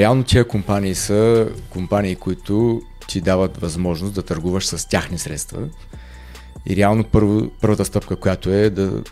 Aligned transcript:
реално 0.00 0.24
тия 0.24 0.48
компании 0.48 0.94
са 0.94 1.48
компании, 1.70 2.16
които 2.16 2.82
ти 3.08 3.20
дават 3.20 3.56
възможност 3.56 4.14
да 4.14 4.22
търгуваш 4.22 4.66
с 4.66 4.88
тяхни 4.88 5.18
средства. 5.18 5.58
И 6.66 6.76
реално 6.76 7.04
първо, 7.04 7.50
първата 7.60 7.84
стъпка, 7.84 8.16
която 8.16 8.50
е 8.50 8.70
да, 8.70 9.02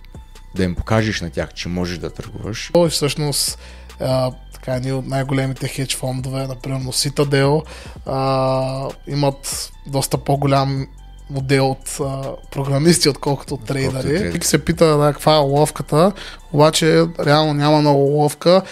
да 0.54 0.64
им 0.64 0.74
покажеш 0.74 1.20
на 1.20 1.30
тях, 1.30 1.54
че 1.54 1.68
можеш 1.68 1.98
да 1.98 2.10
търгуваш. 2.10 2.70
Той 2.72 2.88
всъщност 2.88 3.58
а, 4.00 4.32
така, 4.52 4.74
едни 4.74 4.92
от 4.92 5.06
най-големите 5.06 5.68
хедж 5.68 5.96
фондове, 5.96 6.46
например 6.46 6.80
Citadel, 6.80 7.62
а, 8.06 8.88
имат 9.06 9.72
доста 9.86 10.18
по-голям 10.18 10.86
модел 11.30 11.70
от 11.70 11.98
а, 12.00 12.22
програмисти, 12.50 13.08
отколкото 13.08 13.54
от 13.54 13.64
трейдери. 13.64 14.28
Вики 14.28 14.46
се 14.46 14.64
пита 14.64 14.96
да, 14.96 15.12
каква 15.12 15.34
е 15.34 15.38
ловката, 15.38 16.12
обаче 16.52 17.04
реално 17.26 17.54
няма 17.54 17.80
много 17.80 18.00
ловка. 18.00 18.62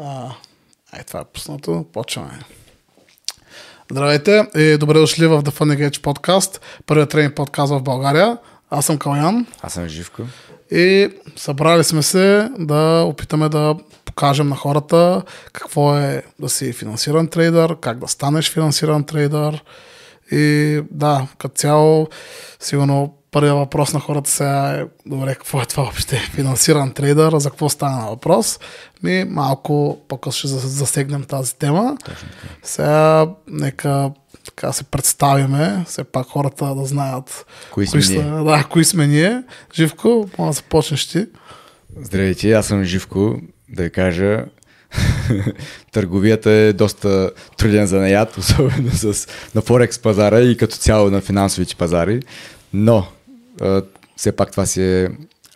А, 0.00 0.32
ай, 0.92 1.04
това 1.04 1.20
е 1.20 1.24
пуснато. 1.24 1.86
Почваме. 1.92 2.38
Здравейте 3.90 4.46
и 4.56 4.76
добре 4.78 4.98
дошли 4.98 5.26
в 5.26 5.42
The 5.42 5.50
Funny 5.50 5.88
Gage 5.88 6.02
подкаст, 6.02 6.60
първият 6.86 7.10
тренинг 7.10 7.34
подкаст 7.34 7.72
в 7.72 7.82
България. 7.82 8.38
Аз 8.70 8.86
съм 8.86 8.98
Калян. 8.98 9.46
Аз 9.62 9.72
съм 9.72 9.88
Живко. 9.88 10.22
И 10.70 11.10
събрали 11.36 11.84
сме 11.84 12.02
се 12.02 12.50
да 12.58 13.04
опитаме 13.06 13.48
да 13.48 13.76
покажем 14.04 14.48
на 14.48 14.56
хората 14.56 15.22
какво 15.52 15.96
е 15.98 16.22
да 16.38 16.48
си 16.48 16.72
финансиран 16.72 17.28
трейдър, 17.28 17.76
как 17.80 17.98
да 17.98 18.08
станеш 18.08 18.52
финансиран 18.52 19.04
трейдър. 19.04 19.64
И 20.30 20.80
да, 20.90 21.26
като 21.38 21.54
цяло, 21.54 22.08
сигурно 22.60 23.14
първият 23.36 23.56
въпрос 23.56 23.92
на 23.92 24.00
хората 24.00 24.30
сега 24.30 24.70
е, 24.70 24.84
добре, 25.06 25.34
какво 25.34 25.62
е 25.62 25.66
това 25.66 25.82
въобще? 25.82 26.16
Финансиран 26.16 26.92
трейдър, 26.92 27.38
за 27.38 27.50
какво 27.50 27.68
стана 27.68 28.10
въпрос? 28.10 28.58
Ми 29.02 29.24
малко 29.24 29.98
по-късно 30.08 30.32
ще 30.38 30.48
засегнем 30.48 31.24
тази 31.24 31.56
тема. 31.56 31.96
Точно. 32.04 32.28
Сега 32.62 33.26
нека 33.48 34.10
така 34.44 34.72
се 34.72 34.84
представиме, 34.84 35.84
все 35.86 36.04
пак 36.04 36.26
хората 36.26 36.74
да 36.74 36.84
знаят 36.84 37.46
Кои 37.72 37.86
сме 37.86 38.02
са, 38.02 38.12
ние? 38.12 38.44
да, 38.44 38.64
кои 38.70 38.84
сме 38.84 39.06
ние. 39.06 39.42
Живко, 39.74 40.28
може 40.38 40.48
да 40.48 40.52
започнеш 40.52 41.06
ти. 41.06 41.26
Здравейте, 42.00 42.52
аз 42.52 42.66
съм 42.66 42.84
Живко. 42.84 43.36
Да 43.68 43.82
ви 43.82 43.90
кажа, 43.90 44.44
търговията 45.92 46.50
е 46.50 46.72
доста 46.72 47.30
труден 47.56 47.86
занаят, 47.86 48.36
особено 48.38 48.90
с, 48.90 49.28
на 49.54 49.60
Форекс 49.60 49.98
пазара 49.98 50.40
и 50.40 50.56
като 50.56 50.76
цяло 50.76 51.10
на 51.10 51.20
финансовите 51.20 51.76
пазари. 51.76 52.22
Но, 52.72 53.06
а, 53.60 53.82
все 54.16 54.32
пак 54.36 54.50
това 54.50 54.66
си 54.66 54.82
е 54.82 55.08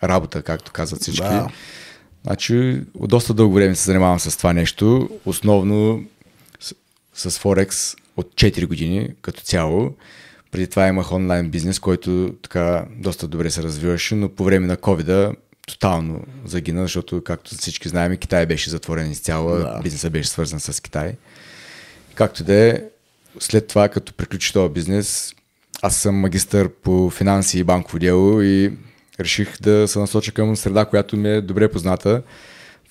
работа, 0.03 0.41
както 0.41 0.71
казват 0.71 1.01
всички. 1.01 1.21
Да. 1.27 1.47
Значи, 2.23 2.81
от 2.93 3.09
доста 3.09 3.33
дълго 3.33 3.53
време 3.53 3.75
се 3.75 3.85
занимавам 3.85 4.19
с 4.19 4.37
това 4.37 4.53
нещо. 4.53 5.09
Основно 5.25 6.03
с, 6.59 6.75
с 7.29 7.39
Форекс 7.39 7.95
от 8.17 8.27
4 8.35 8.67
години 8.67 9.09
като 9.21 9.41
цяло. 9.41 9.95
Преди 10.51 10.67
това 10.67 10.87
имах 10.87 11.11
онлайн 11.11 11.49
бизнес, 11.49 11.79
който 11.79 12.35
така 12.41 12.85
доста 12.97 13.27
добре 13.27 13.51
се 13.51 13.63
развиваше, 13.63 14.15
но 14.15 14.29
по 14.29 14.43
време 14.43 14.67
на 14.67 14.77
covid 14.77 15.35
тотално 15.67 16.23
загина, 16.45 16.81
защото, 16.81 17.23
както 17.23 17.55
всички 17.55 17.89
знаем, 17.89 18.17
Китай 18.17 18.45
беше 18.45 18.69
затворен 18.69 19.11
изцяло, 19.11 19.49
Да. 19.49 19.57
да. 19.57 19.79
бизнесът 19.83 20.13
беше 20.13 20.29
свързан 20.29 20.59
с 20.59 20.81
Китай. 20.83 21.13
Както 22.15 22.43
да 22.43 22.53
е, 22.53 22.81
след 23.39 23.67
това, 23.67 23.89
като 23.89 24.13
приключи 24.13 24.53
този 24.53 24.73
бизнес, 24.73 25.35
аз 25.81 25.95
съм 25.95 26.15
магистър 26.15 26.69
по 26.69 27.09
финанси 27.09 27.59
и 27.59 27.63
банково 27.63 27.99
дело 27.99 28.41
и 28.41 28.71
реших 29.19 29.61
да 29.61 29.87
се 29.87 29.99
насоча 29.99 30.31
към 30.31 30.55
среда, 30.55 30.85
която 30.85 31.17
ми 31.17 31.29
е 31.29 31.41
добре 31.41 31.71
позната, 31.71 32.21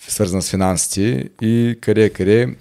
свързана 0.09 0.43
с 0.43 0.51
финансите 0.51 1.29
и 1.43 1.79
къде 1.81 2.11
къде 2.11 2.57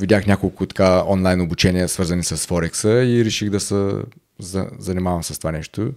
видях 0.00 0.26
няколко 0.26 0.66
така 0.66 1.02
онлайн 1.06 1.40
обучения, 1.40 1.88
свързани 1.88 2.24
с 2.24 2.36
Форекса 2.36 2.90
и 2.90 3.24
реших 3.24 3.50
да 3.50 3.60
се 3.60 3.92
за, 4.38 4.70
занимавам 4.78 5.22
с 5.22 5.38
това 5.38 5.52
нещо. 5.52 5.92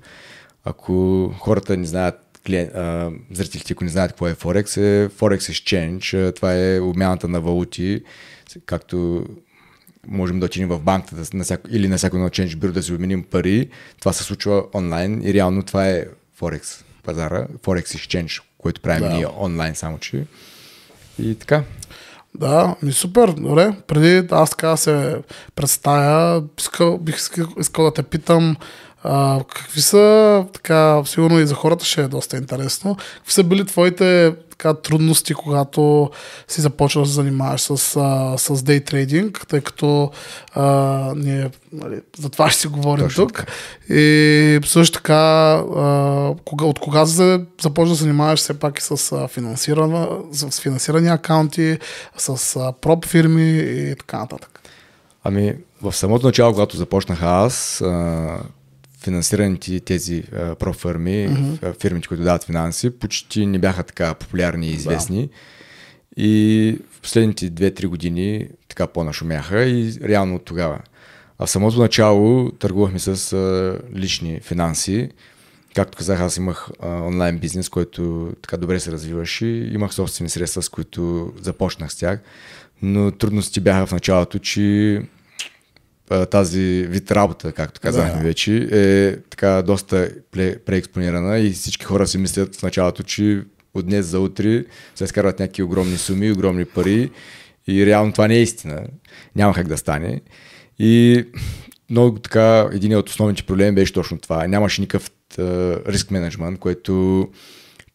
Ако 0.66 1.28
хората 1.40 1.78
не 1.78 1.86
знаят, 1.86 2.40
клиен, 2.46 2.72
а, 2.76 3.12
зрителите, 3.32 3.74
ако 3.74 3.84
не 3.84 3.90
знаят 3.90 4.12
какво 4.12 4.28
е 4.28 4.34
Форекс, 4.36 4.78
е 4.78 5.10
Forex 5.10 5.38
Exchange. 5.38 6.36
Това 6.36 6.56
е 6.56 6.80
обмяната 6.80 7.28
на 7.28 7.42
валути, 7.42 8.02
както 8.66 9.26
можем 10.08 10.40
да 10.40 10.46
отидем 10.46 10.70
в 10.70 10.80
банката 10.80 11.24
на 11.34 11.44
всяко, 11.44 11.68
или 11.72 11.88
на 11.88 11.98
всяко 11.98 12.16
едно 12.16 12.30
Exchange 12.30 12.56
бюро 12.56 12.72
да 12.72 12.84
си 12.84 12.94
обменим 12.94 13.24
пари. 13.24 13.70
Това 14.00 14.14
се 14.14 14.24
случва 14.24 14.64
онлайн 14.74 15.22
и 15.24 15.34
реално 15.34 15.64
това 15.64 15.88
е 15.88 16.06
Форекс 16.36 16.84
пазара, 17.04 17.48
Forex 17.64 17.84
Exchange, 17.84 18.42
който 18.58 18.82
правим 18.82 19.10
Да. 19.10 19.16
ние 19.16 19.28
онлайн 19.38 19.76
само, 19.76 20.00
че 20.00 20.26
и 21.20 21.36
така. 21.36 21.64
Да, 22.36 22.76
ми 22.82 22.92
супер, 22.92 23.30
добре. 23.30 23.74
Преди 23.88 24.28
аз 24.32 24.50
така 24.50 24.78
се 24.78 25.18
представя, 25.56 26.44
искал, 26.60 26.98
бих 26.98 27.16
искал, 27.16 27.48
искал 27.60 27.86
да 27.86 27.94
те 27.94 28.04
питам 28.04 28.56
а, 29.04 29.40
какви 29.56 29.82
са, 29.82 30.46
така, 30.54 31.02
сигурно 31.06 31.40
и 31.40 31.48
за 31.48 31.56
хората 31.56 31.86
ще 31.86 32.02
е 32.02 32.08
доста 32.08 32.38
интересно, 32.38 32.96
какви 32.96 33.34
са 33.34 33.44
били 33.44 33.66
твоите 33.66 34.34
така, 34.62 34.74
трудности, 34.74 35.34
когато 35.34 36.10
си 36.48 36.62
започваш 36.62 37.08
да 37.08 37.10
се 37.10 37.16
занимаваш 37.16 37.62
с, 37.62 37.72
а, 37.72 37.76
с 38.38 38.56
day 38.56 38.92
trading, 38.92 39.48
тъй 39.48 39.62
като 39.62 40.12
а, 40.54 40.64
ние 41.16 41.50
нали, 41.74 42.02
за 42.18 42.30
това 42.30 42.50
ще 42.50 42.62
си 42.62 42.68
говорим 42.68 43.06
Точно 43.06 43.28
тук. 43.28 43.46
И 43.90 44.60
също 44.66 44.94
така, 44.94 45.14
а, 45.14 46.34
кога, 46.46 46.66
от 46.66 46.80
кога 46.80 47.06
се 47.06 47.42
започна 47.62 47.94
да 47.94 47.98
се 47.98 48.04
занимаваш 48.04 48.40
все 48.40 48.60
пак 48.60 48.80
и 48.80 48.84
с, 48.84 49.28
финансиране, 49.28 50.08
с 50.32 50.62
финансирани 50.62 51.08
акаунти, 51.08 51.78
с 52.18 52.56
а, 52.56 52.72
проб 52.72 53.06
фирми 53.06 53.60
и 53.60 53.96
така 54.00 54.20
нататък. 54.20 54.60
Ами, 55.24 55.54
в 55.82 55.94
самото 55.94 56.26
начало, 56.26 56.54
когато 56.54 56.78
започнах 56.78 57.24
аз, 57.24 57.82
а, 57.82 58.38
финансираните 59.04 59.80
тези 59.80 60.24
а, 60.34 60.56
профирми, 60.56 61.30
mm-hmm. 61.30 61.82
фирмите, 61.82 62.08
които 62.08 62.24
дават 62.24 62.44
финанси, 62.44 62.90
почти 62.90 63.46
не 63.46 63.60
бяха 63.60 63.84
така 63.84 64.14
популярни 64.14 64.68
и 64.68 64.74
известни. 64.74 65.30
И 66.18 66.78
в 66.92 67.02
последните 67.02 67.52
2-3 67.52 67.88
години 67.88 68.48
така 68.68 68.88
по-нашумяха 68.88 69.64
и 69.64 69.94
реално 70.04 70.36
от 70.36 70.46
тогава. 70.46 70.80
А 71.40 71.46
в 71.46 71.50
самото 71.50 71.80
начало 71.80 72.52
търгувахме 72.52 73.00
с 73.00 73.34
а, 73.34 73.80
лични 73.96 74.40
финанси. 74.40 75.10
Както 75.76 75.98
казах, 75.98 76.22
аз 76.22 76.38
имах 76.38 76.70
а, 76.80 76.88
онлайн 76.88 77.40
бизнес, 77.40 77.70
който 77.70 78.34
така 78.42 78.58
добре 78.58 78.80
се 78.80 78.92
развиваше. 78.92 79.46
Имах 79.48 79.94
собствени 79.94 80.30
средства, 80.30 80.62
с 80.62 80.70
които 80.70 81.34
започнах 81.42 81.92
с 81.92 81.96
тях. 81.96 82.20
Но 82.82 83.12
трудности 83.12 83.60
бяха 83.60 83.86
в 83.86 83.92
началото, 83.92 84.40
че 84.40 85.02
тази 86.32 86.88
вид 86.90 87.12
работа, 87.12 87.52
както 87.52 87.82
казахме 87.82 88.20
Да. 88.22 88.28
вече, 88.28 88.70
е 88.72 89.16
така 89.30 89.62
доста 89.62 90.10
преекспонирана 90.66 91.40
и 91.40 91.52
всички 91.52 91.86
хора 91.86 92.08
си 92.08 92.18
мислят 92.18 92.56
в 92.56 92.64
началото, 92.64 93.04
че 93.04 93.44
от 93.74 93.86
днес 93.86 94.06
за 94.06 94.20
утре 94.20 94.64
се 94.96 95.04
изкарват 95.04 95.40
някакви 95.40 95.64
огромни 95.64 95.98
суми, 95.98 96.32
огромни 96.32 96.66
пари 96.66 97.12
и 97.68 97.86
реално 97.86 98.12
това 98.12 98.28
не 98.28 98.36
е 98.36 98.42
истина. 98.42 98.84
Няма 99.36 99.54
как 99.54 99.68
да 99.68 99.78
стане. 99.78 100.22
И 100.80 101.24
много 101.90 102.20
така, 102.20 102.70
един 102.72 102.96
от 102.96 103.10
основните 103.10 103.44
проблеми 103.44 103.76
беше 103.76 103.94
точно 103.94 104.18
това. 104.18 104.48
Нямаше 104.48 104.82
никакъв 104.82 105.12
риск 105.88 106.12
менеджмент, 106.12 106.60
което 106.60 107.28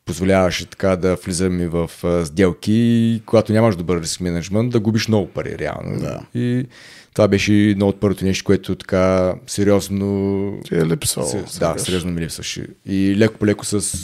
позволяваше 0.07 0.67
така 0.67 0.97
да 0.97 1.15
влизаме 1.17 1.69
в 1.69 1.91
сделки 2.25 3.23
когато 3.27 3.53
нямаш 3.53 3.77
добър 3.77 4.01
риск 4.01 4.21
менеджмент, 4.21 4.73
да 4.73 4.81
губиш 4.81 5.09
много 5.09 5.27
пари 5.27 5.59
реално. 5.59 6.01
Да. 6.01 6.21
И 6.35 6.67
това 7.15 7.29
беше 7.29 7.53
едно 7.53 7.89
от 7.89 8.01
първото 8.01 8.25
нещо, 8.25 8.45
което 8.45 8.77
така 8.77 9.35
сериозно 9.47 10.61
Ти 10.65 10.75
е 10.75 10.87
липсвало. 10.87 11.29
се, 11.29 11.43
да, 11.43 11.49
сякаш. 11.49 11.83
сериозно 11.83 12.13
ми 12.13 12.21
липсваше. 12.21 12.67
И 12.87 13.15
леко 13.17 13.35
по 13.39 13.47
леко 13.47 13.65
с 13.65 13.99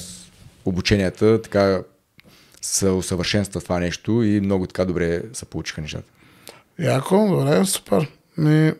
обученията 0.64 1.42
така 1.42 1.82
се 2.62 2.88
усъвършенства 2.88 3.60
това 3.60 3.78
нещо 3.80 4.22
и 4.22 4.40
много 4.40 4.66
така 4.66 4.84
добре 4.84 5.22
се 5.32 5.44
получиха 5.44 5.80
нещата. 5.80 6.10
Яко, 6.78 7.26
добре, 7.30 7.64
супер. 7.64 8.08
Ми, 8.38 8.72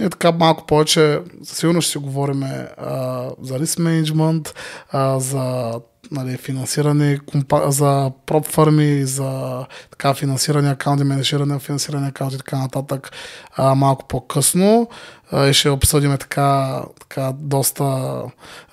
ние 0.00 0.10
така 0.10 0.32
малко 0.32 0.66
повече, 0.66 1.20
сигурно 1.42 1.80
ще 1.80 1.92
си 1.92 1.98
говорим 1.98 2.42
а, 2.42 3.26
за 3.42 3.58
риск 3.58 3.78
менеджмент, 3.78 4.54
а, 4.92 5.20
за 5.20 5.72
нали, 6.10 6.36
финансиране, 6.36 7.18
компа, 7.26 7.62
за 7.70 8.10
проб 8.26 8.46
фарми, 8.46 9.04
за 9.04 9.64
така 9.90 10.14
финансиране 10.14 10.70
акаунти, 10.70 11.04
менеджиране 11.04 11.52
на 11.52 11.60
финансиране 11.60 12.08
акаунти 12.08 12.34
и 12.34 12.38
така 12.38 12.58
нататък 12.58 13.10
а, 13.56 13.74
малко 13.74 14.08
по-късно. 14.08 14.88
А, 15.32 15.46
и 15.46 15.52
ще 15.52 15.70
обсъдим 15.70 16.16
така, 16.18 16.82
така 17.00 17.32
доста 17.38 18.12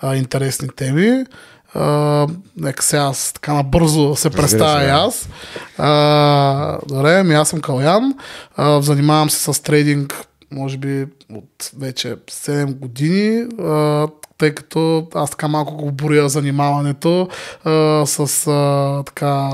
а, 0.01 0.15
интересни 0.15 0.67
теми. 0.75 1.25
А, 1.73 2.27
нека 2.57 2.83
сега 2.83 3.01
аз 3.01 3.33
така 3.33 3.53
набързо 3.53 4.15
се 4.15 4.29
представя 4.29 4.83
и 4.83 4.89
аз. 4.89 5.29
А, 5.77 6.77
добре, 6.87 7.23
ми 7.23 7.33
аз 7.33 7.49
съм 7.49 7.61
Калян. 7.61 8.13
А, 8.55 8.81
занимавам 8.81 9.29
се 9.29 9.53
с 9.53 9.63
трейдинг, 9.63 10.27
може 10.51 10.77
би 10.77 11.05
от 11.33 11.71
вече 11.77 12.15
7 12.15 12.73
години, 12.75 13.47
а, 13.59 14.07
тъй 14.37 14.55
като 14.55 15.07
аз 15.15 15.29
така 15.29 15.47
малко 15.47 15.75
го 15.75 15.91
боря 15.91 16.29
занимаването 16.29 17.27
а, 17.63 18.05
с 18.05 18.47
а, 18.47 19.03
така 19.03 19.49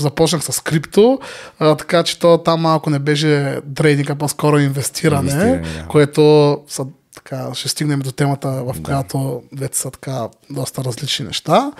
започнах 0.00 0.44
с 0.44 0.60
крипто, 0.60 1.18
а, 1.58 1.76
така 1.76 2.02
че 2.02 2.18
то 2.18 2.38
там 2.38 2.60
малко 2.60 2.90
не 2.90 2.98
беше 2.98 3.60
трейдинг, 3.74 4.10
а 4.10 4.14
по-скоро 4.14 4.58
инвестиране, 4.58 5.30
Инвестиране, 5.30 5.82
да. 5.82 5.88
което 5.88 6.58
са 6.68 6.86
така, 7.14 7.54
ще 7.54 7.68
стигнем 7.68 8.00
до 8.00 8.12
темата, 8.12 8.48
в 8.48 8.82
която 8.82 9.42
вече 9.56 9.78
са 9.78 9.90
така 9.90 10.28
доста 10.50 10.84
различни 10.84 11.26
неща. 11.26 11.72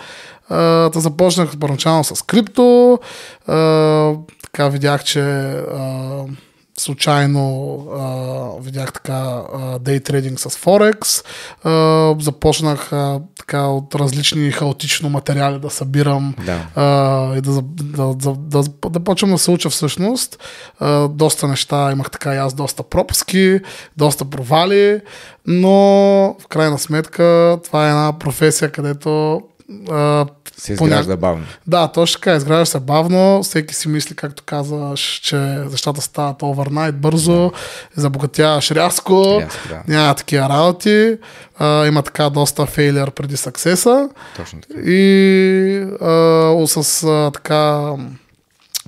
А, 0.48 0.56
да 0.90 1.00
започнах 1.00 1.58
първоначално 1.58 2.04
с 2.04 2.22
крипто, 2.22 2.98
а, 3.46 4.14
така 4.42 4.68
видях, 4.68 5.04
че 5.04 5.20
а, 5.20 6.24
случайно 6.78 7.76
а, 7.98 8.62
видях 8.62 8.92
така 8.92 9.42
дей 9.80 10.00
трейдинг 10.00 10.40
с 10.40 10.50
Форекс. 10.50 11.22
А, 11.64 12.14
започнах 12.20 12.92
а, 12.92 13.20
така 13.38 13.66
от 13.66 13.94
различни 13.94 14.50
хаотично 14.50 15.08
материали 15.08 15.58
да 15.58 15.70
събирам 15.70 16.34
Да. 16.46 16.66
а, 16.74 17.36
и 17.36 17.40
да, 17.40 17.52
да, 17.52 17.62
да, 17.62 18.14
да, 18.14 18.62
да, 18.62 18.90
да 18.90 19.00
почвам 19.00 19.30
да 19.30 19.38
се 19.38 19.50
уча 19.50 19.70
всъщност. 19.70 20.38
А, 20.80 21.08
доста 21.08 21.48
неща 21.48 21.92
имах 21.92 22.10
така 22.10 22.34
и 22.34 22.38
аз, 22.38 22.54
доста 22.54 22.82
пропуски, 22.82 23.60
доста 23.96 24.24
провали, 24.24 25.00
но 25.46 25.70
в 26.40 26.48
крайна 26.48 26.78
сметка 26.78 27.58
това 27.64 27.86
е 27.86 27.90
една 27.90 28.18
професия, 28.18 28.72
където 28.72 29.42
а, 29.90 30.26
Се 30.56 30.72
изгражда 30.72 31.16
бавно. 31.16 31.44
да, 31.66 31.88
точно 31.88 32.20
така, 32.20 32.36
изгражда 32.36 32.64
се 32.64 32.80
бавно, 32.80 33.42
всеки 33.42 33.74
си 33.74 33.88
мисли, 33.88 34.14
както 34.14 34.42
казваш, 34.42 35.00
че 35.00 35.36
нещата 35.36 36.00
стават 36.00 36.42
овернайт 36.42 36.96
бързо, 37.00 37.52
забогатяваш 37.96 38.70
рязко, 38.70 39.38
Рязко, 39.40 39.68
да. 39.68 39.82
няма 39.88 40.14
такива 40.14 40.48
работи, 40.48 41.16
а, 41.58 41.86
има 41.86 42.02
така 42.02 42.30
доста 42.30 42.66
фейлер 42.66 43.10
преди 43.10 43.36
съксеса 43.36 44.08
Точно 44.36 44.60
така. 44.60 44.80
и 44.80 45.86
а, 46.00 46.66
с 46.66 47.04
а, 47.04 47.30
така 47.30 47.92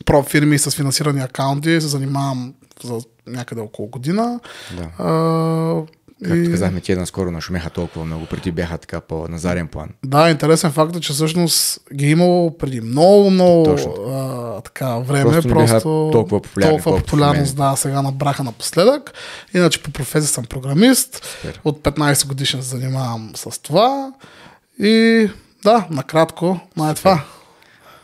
проф 0.04 0.26
фирми 0.26 0.58
с 0.58 0.70
финансирани 0.70 1.20
акаунти 1.20 1.80
се 1.80 1.86
занимавам 1.88 2.54
за 2.84 2.98
някъде 3.26 3.60
около 3.60 3.88
година. 3.88 4.40
Да. 4.76 5.04
А, 5.04 5.82
Както 6.24 6.50
казахме, 6.50 6.80
тия 6.80 6.98
наскоро 6.98 7.30
нашумяха 7.30 7.70
толкова 7.70 8.04
много, 8.04 8.26
преди 8.26 8.52
бяха 8.52 8.78
така 8.78 9.00
по 9.00 9.28
назарен 9.28 9.68
план. 9.68 9.88
Да, 10.04 10.30
интересен 10.30 10.72
факт 10.72 10.96
е, 10.96 11.00
че 11.00 11.12
всъщност 11.12 11.80
ги 11.94 12.06
е 12.06 12.10
имало 12.10 12.58
преди 12.58 12.80
много, 12.80 13.30
много 13.30 13.64
Точно. 13.64 13.94
а, 14.08 14.60
така 14.60 14.98
време. 14.98 15.30
Просто 15.30 15.48
Просто, 15.48 16.08
толкова 16.12 16.42
популярни, 16.42 16.70
толкова 16.70 16.98
популярност, 16.98 17.56
да, 17.56 17.76
сега 17.76 18.02
набраха 18.02 18.44
напоследък. 18.44 19.12
Иначе 19.54 19.82
по 19.82 19.90
професия 19.90 20.28
съм 20.28 20.44
програмист. 20.44 21.24
Супер. 21.42 21.60
От 21.64 21.80
15 21.80 22.26
годишен 22.26 22.62
се 22.62 22.68
занимавам 22.68 23.30
с 23.34 23.62
това. 23.62 24.12
И 24.78 25.28
да, 25.62 25.86
накратко, 25.90 26.60
това 26.74 26.90
е 26.90 26.94
това. 26.94 27.24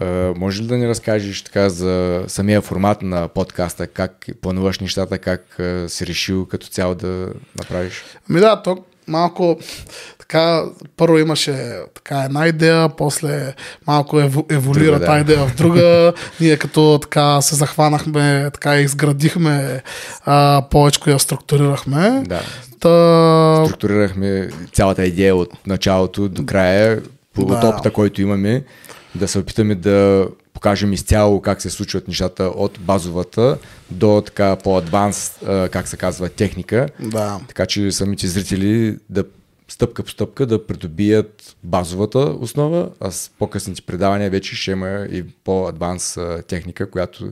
А, 0.00 0.32
може 0.36 0.62
ли 0.62 0.66
да 0.66 0.76
ни 0.76 0.88
разкажеш 0.88 1.42
така 1.42 1.68
за 1.68 2.24
самия 2.28 2.60
формат 2.60 3.02
на 3.02 3.28
подкаста, 3.28 3.86
как 3.86 4.26
плануваш 4.42 4.78
нещата, 4.78 5.18
как 5.18 5.60
а, 5.60 5.88
си 5.88 6.06
решил 6.06 6.46
като 6.46 6.66
цяло 6.66 6.94
да 6.94 7.28
направиш? 7.58 8.04
Ами 8.30 8.40
да, 8.40 8.62
то 8.62 8.78
малко 9.06 9.58
така, 10.18 10.64
първо 10.96 11.18
имаше 11.18 11.72
така 11.94 12.22
една 12.22 12.46
идея, 12.46 12.88
после 12.88 13.54
малко 13.86 14.20
еву, 14.20 14.42
еволюира 14.50 14.98
да. 14.98 15.06
тази 15.06 15.20
идея 15.20 15.46
в 15.46 15.56
друга. 15.56 16.12
Ние 16.40 16.56
като 16.56 16.98
така 17.02 17.40
се 17.40 17.54
захванахме, 17.54 18.50
така 18.52 18.76
изградихме 18.76 19.82
а, 20.24 20.62
повече 20.70 21.10
я 21.10 21.18
структурирахме. 21.18 22.22
Да. 22.26 22.40
Та, 22.80 23.62
Структурирахме 23.66 24.48
цялата 24.72 25.04
идея 25.04 25.36
от 25.36 25.66
началото 25.66 26.28
до 26.28 26.46
края, 26.46 27.00
по 27.34 27.44
Да. 27.44 27.68
опита, 27.68 27.90
който 27.90 28.22
имаме, 28.22 28.62
да 29.14 29.28
се 29.28 29.38
опитаме 29.38 29.74
да 29.74 30.28
покажем 30.52 30.92
изцяло 30.92 31.40
как 31.40 31.62
се 31.62 31.70
случват 31.70 32.08
нещата 32.08 32.44
от 32.44 32.78
базовата 32.80 33.58
до 33.90 34.22
така 34.26 34.56
по-адванс, 34.56 35.38
как 35.70 35.88
се 35.88 35.96
казва, 35.96 36.28
техника. 36.28 36.88
да. 37.00 37.40
Така 37.48 37.66
че 37.66 37.92
самите 37.92 38.26
зрители 38.26 38.98
да 39.10 39.24
стъпка 39.68 40.02
по 40.02 40.10
стъпка 40.10 40.46
да 40.46 40.66
придобият 40.66 41.56
базовата 41.64 42.18
основа, 42.18 42.90
а 43.00 43.10
с 43.10 43.30
по-късните 43.38 43.82
предавания 43.82 44.30
вече 44.30 44.56
ще 44.56 44.70
има 44.70 44.88
и 45.10 45.24
по-адванс 45.44 46.18
техника, 46.48 46.90
която 46.90 47.30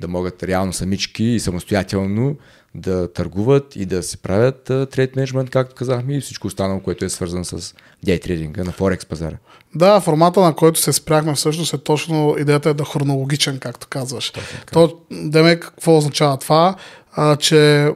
да 0.00 0.08
могат 0.08 0.42
реално 0.42 0.72
самички 0.72 1.24
и 1.24 1.40
самостоятелно 1.40 2.36
да 2.74 3.12
търгуват 3.12 3.76
и 3.76 3.86
да 3.86 4.02
си 4.02 4.18
правят 4.18 4.64
трейд 4.64 5.16
менеджмент, 5.16 5.50
както 5.50 5.74
казахме, 5.74 6.16
и 6.16 6.20
всичко 6.20 6.46
останало, 6.46 6.80
което 6.80 7.04
е 7.04 7.08
свързано 7.08 7.44
с 7.44 7.74
дей 8.04 8.20
трейдинга 8.20 8.64
на 8.64 8.72
Форекс 8.72 9.06
пазара. 9.06 9.36
Да, 9.74 10.00
формата 10.00 10.40
на 10.40 10.54
който 10.54 10.80
се 10.80 10.92
спряхме 10.92 11.34
всъщност 11.34 11.74
е 11.74 11.78
точно 11.78 12.36
идеята 12.38 12.70
е 12.70 12.74
да 12.74 12.82
е 12.82 12.92
хронологичен, 12.92 13.58
както 13.58 13.86
казваш. 13.90 14.32
То, 14.72 15.00
Демек, 15.10 15.60
какво 15.60 15.96
означава 15.96 16.36
това? 16.36 16.76
А, 17.12 17.36
че 17.36 17.90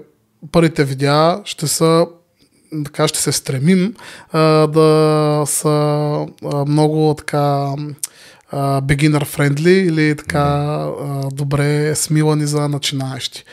първите 0.53 0.85
видеа 0.85 1.41
ще 1.45 1.67
са 1.67 2.07
така 2.85 3.09
ще 3.09 3.19
се 3.19 3.33
стремим 3.33 3.95
а, 4.33 4.41
да 4.67 5.43
са 5.47 5.69
а, 6.53 6.65
много 6.65 7.15
така 7.19 7.75
beginner 8.57 9.25
friendly 9.25 9.89
или 9.89 10.17
така 10.17 10.39
а, 10.39 11.29
добре 11.33 11.95
смилани 11.95 12.47
за 12.47 12.69
начинаещи. 12.69 13.45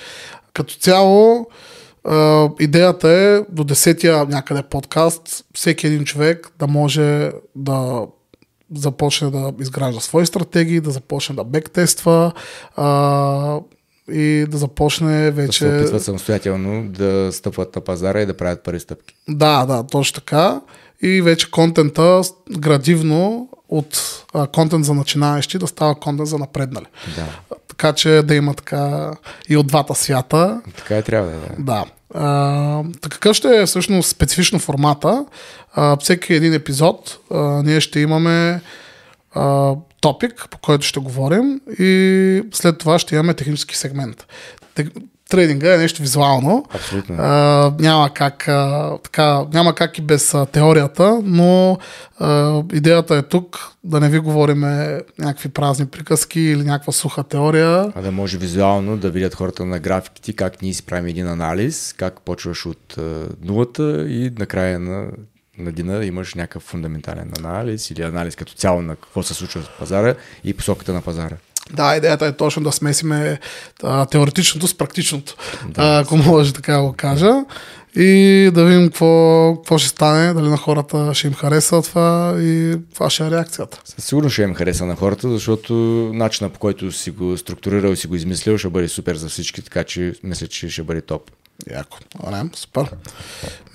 Като 0.53 0.75
цяло 0.75 1.47
а, 2.03 2.49
идеята 2.59 3.09
е 3.09 3.39
до 3.53 3.63
10-я 3.63 4.25
някъде 4.25 4.63
подкаст 4.63 5.45
всеки 5.53 5.87
един 5.87 6.05
човек 6.05 6.51
да 6.59 6.67
може 6.67 7.31
да 7.55 8.07
започне 8.75 9.29
да 9.29 9.53
изгражда 9.59 9.99
свои 9.99 10.25
стратегии, 10.25 10.79
да 10.79 10.91
започне 10.91 11.35
да 11.35 11.43
бектества 11.43 12.31
а, 12.75 13.59
и 14.11 14.45
да 14.49 14.57
започне 14.57 15.25
Да 15.25 15.31
вече... 15.31 15.59
се 15.59 15.77
опитват 15.77 16.03
самостоятелно 16.03 16.89
да 16.89 17.29
стъпват 17.33 17.75
на 17.75 17.81
пазара 17.81 18.21
и 18.21 18.25
да 18.25 18.37
правят 18.37 18.63
първи 18.63 18.79
стъпки. 18.79 19.15
Да, 19.29 19.65
да, 19.65 19.83
точно 19.87 20.15
така. 20.15 20.61
И 21.01 21.21
вече 21.21 21.51
контента 21.51 22.21
градивно 22.57 23.49
от 23.69 24.23
а, 24.33 24.47
контент 24.47 24.85
за 24.85 24.93
начинаещи 24.93 25.57
да 25.57 25.67
става 25.67 25.95
контент 25.95 26.29
за 26.29 26.37
напреднали. 26.37 26.85
Да. 27.15 27.57
Така 27.67 27.93
че 27.93 28.09
да 28.09 28.35
има 28.35 28.53
така 28.53 29.11
и 29.49 29.57
от 29.57 29.67
двата 29.67 29.95
свята. 29.95 30.61
Така 30.77 30.97
и 30.97 31.03
трябва 31.03 31.29
да 31.29 31.35
е. 31.35 31.49
Да. 31.59 31.85
А, 32.13 32.83
какъв 33.09 33.35
ще 33.35 33.61
е 33.61 33.65
всъщност 33.65 34.09
специфично 34.09 34.59
формата? 34.59 35.25
А, 35.73 35.97
всеки 35.97 36.33
един 36.33 36.53
епизод 36.53 37.19
а, 37.31 37.37
ние 37.63 37.81
ще 37.81 37.99
имаме 37.99 38.61
а, 39.33 39.73
топик, 40.01 40.47
по 40.49 40.57
който 40.57 40.85
ще 40.85 40.99
говорим 40.99 41.61
и 41.79 42.43
след 42.51 42.77
това 42.77 42.99
ще 42.99 43.15
имаме 43.15 43.33
технически 43.33 43.77
сегмент. 43.77 44.25
Трейдинга 45.29 45.73
е 45.73 45.77
нещо 45.77 46.01
визуално. 46.01 46.65
Абсолютно. 46.69 47.15
А, 47.19 47.73
няма, 47.79 48.13
как, 48.13 48.47
а, 48.47 48.97
така, 49.03 49.45
няма 49.53 49.75
как 49.75 49.97
и 49.97 50.01
без 50.01 50.33
а, 50.33 50.45
теорията, 50.45 51.21
но 51.23 51.77
а, 52.19 52.61
идеята 52.73 53.15
е 53.15 53.21
тук 53.21 53.71
да 53.83 53.99
не 53.99 54.09
ви 54.09 54.19
говорим 54.19 54.59
някакви 55.19 55.49
празни 55.49 55.85
приказки 55.85 56.41
или 56.41 56.63
някаква 56.63 56.93
суха 56.93 57.23
теория. 57.23 57.91
А 57.95 58.01
да 58.01 58.11
може 58.11 58.37
визуално 58.37 58.97
да 58.97 59.09
видят 59.09 59.35
хората 59.35 59.65
на 59.65 59.79
графиките 59.79 60.33
как 60.33 60.61
ние 60.61 60.73
си 60.73 60.85
правим 60.85 61.05
един 61.05 61.27
анализ, 61.27 61.93
как 61.97 62.21
почваш 62.21 62.65
от 62.65 62.97
а, 62.97 63.27
нулата 63.43 64.05
и 64.09 64.31
накрая 64.39 64.79
на, 64.79 65.07
на 65.57 65.71
дина 65.71 66.05
имаш 66.05 66.35
някакъв 66.35 66.63
фундаментален 66.63 67.31
анализ 67.39 67.91
или 67.91 68.01
анализ 68.01 68.35
като 68.35 68.53
цяло 68.53 68.81
на 68.81 68.95
какво 68.95 69.23
се 69.23 69.33
случва 69.33 69.61
в 69.61 69.79
пазара 69.79 70.15
и 70.43 70.53
посоката 70.53 70.93
на 70.93 71.01
пазара. 71.01 71.35
Да, 71.73 71.95
идеята 71.95 72.25
е 72.25 72.31
точно 72.31 72.63
да 72.63 72.71
смесиме 72.71 73.39
а, 73.83 74.05
теоретичното 74.05 74.67
с 74.67 74.77
практичното, 74.77 75.35
да, 75.67 75.99
ако 75.99 76.17
може 76.17 76.53
така 76.53 76.73
да 76.73 76.81
го 76.81 76.93
кажа. 76.97 77.33
И 77.95 78.51
да 78.53 78.65
видим 78.65 78.87
какво, 78.87 79.53
какво 79.55 79.77
ще 79.77 79.89
стане, 79.89 80.33
дали 80.33 80.47
на 80.47 80.57
хората 80.57 81.13
ще 81.13 81.27
им 81.27 81.33
хареса 81.33 81.81
това 81.81 82.35
и 82.39 82.77
ще 83.09 83.27
е 83.27 83.31
реакцията. 83.31 83.81
Със 83.85 84.05
сигурност 84.05 84.33
ще 84.33 84.41
им 84.41 84.53
хареса 84.53 84.85
на 84.85 84.95
хората, 84.95 85.29
защото 85.29 85.73
начина 86.13 86.49
по 86.49 86.59
който 86.59 86.91
си 86.91 87.11
го 87.11 87.37
структурирал 87.37 87.91
и 87.91 87.95
си 87.95 88.07
го 88.07 88.15
измислил 88.15 88.57
ще 88.57 88.69
бъде 88.69 88.87
супер 88.87 89.15
за 89.15 89.29
всички, 89.29 89.61
така 89.61 89.83
че 89.83 90.13
мисля, 90.23 90.47
че 90.47 90.69
ще 90.69 90.83
бъде 90.83 91.01
топ. 91.01 91.31
Яко. 91.71 91.97
Добре, 92.19 92.49
супер. 92.55 92.89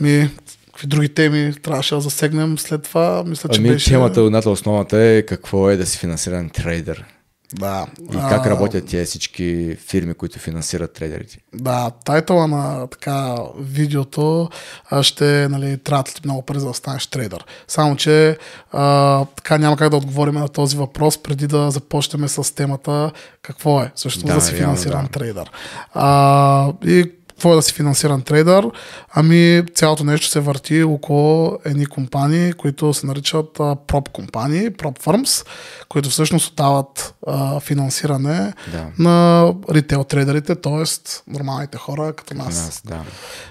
Ми, 0.01 0.31
какви 0.67 0.87
други 0.87 1.09
теми 1.09 1.55
трябваше 1.63 1.95
да 1.95 2.01
засегнем 2.01 2.59
след 2.59 2.83
това? 2.83 3.25
Мисля, 3.27 3.49
че 3.49 3.61
Ами 3.61 3.69
беше... 3.69 3.91
темата, 3.91 4.21
едната 4.21 4.51
основата 4.51 4.99
е 4.99 5.23
какво 5.23 5.71
е 5.71 5.77
да 5.77 5.87
си 5.87 5.99
финансиран 5.99 6.51
трейдер 6.51 7.05
Да. 7.53 7.87
и 8.13 8.17
как 8.17 8.47
работят 8.47 8.87
тези 8.87 9.07
всички 9.07 9.77
фирми, 9.87 10.15
които 10.15 10.39
финансират 10.39 10.93
трейдерите. 10.93 11.39
Да, 11.55 11.91
тайтъла 12.05 12.47
на 12.49 12.87
така 12.87 13.37
видеото 13.59 14.49
а, 14.91 15.03
ще 15.03 15.49
нали, 15.49 15.79
трябва 15.79 16.05
ти 16.05 16.21
много 16.25 16.43
пари 16.43 16.61
за 16.61 16.67
да 16.67 16.75
станеш 16.75 17.07
трейдър. 17.07 17.45
Само, 17.69 17.97
че 17.97 18.39
а, 18.73 19.25
така 19.25 19.59
няма 19.59 19.77
как 19.77 19.91
да 19.91 19.97
отговорим 19.97 20.35
на 20.35 20.49
този 20.49 20.77
въпрос 20.77 21.23
преди 21.23 21.47
да 21.47 21.71
започнем 21.71 22.29
с 22.29 22.55
темата 22.55 23.13
какво 23.43 23.83
е 23.83 23.93
всъщност 23.95 24.27
да, 24.27 24.35
Да, 24.35 24.41
си 24.41 24.55
финансиран 24.55 25.05
да. 25.05 25.11
трейдър. 25.11 25.51
А, 25.95 26.73
и 26.85 27.13
какво 27.35 27.53
е 27.53 27.57
да 27.57 27.63
си 27.63 27.73
финансиран 27.73 28.23
трейдър? 28.23 28.67
Ами 29.15 29.63
цялото 29.75 30.05
нещо 30.05 30.27
се 30.27 30.41
върти 30.41 30.83
около 30.83 31.59
едни 31.65 31.87
компании, 31.87 32.53
които 32.53 32.95
се 32.95 33.07
наричат 33.07 33.61
а, 33.61 33.77
проб 33.87 34.09
компании, 34.09 34.71
проб 34.71 35.03
фърмс, 35.03 35.45
които 35.89 36.11
всъщност 36.11 36.57
дават 36.57 37.15
а, 37.27 37.61
финансиране 37.61 38.53
Да. 38.73 38.87
на 38.99 39.47
ритейл 39.71 40.05
трейдерите, 40.05 40.55
т.е. 40.55 40.85
нормалните 41.27 41.79
хора 41.79 42.13
като 42.13 42.35
нас. 42.35 42.47
Нас, 42.47 42.83
да. 42.85 43.01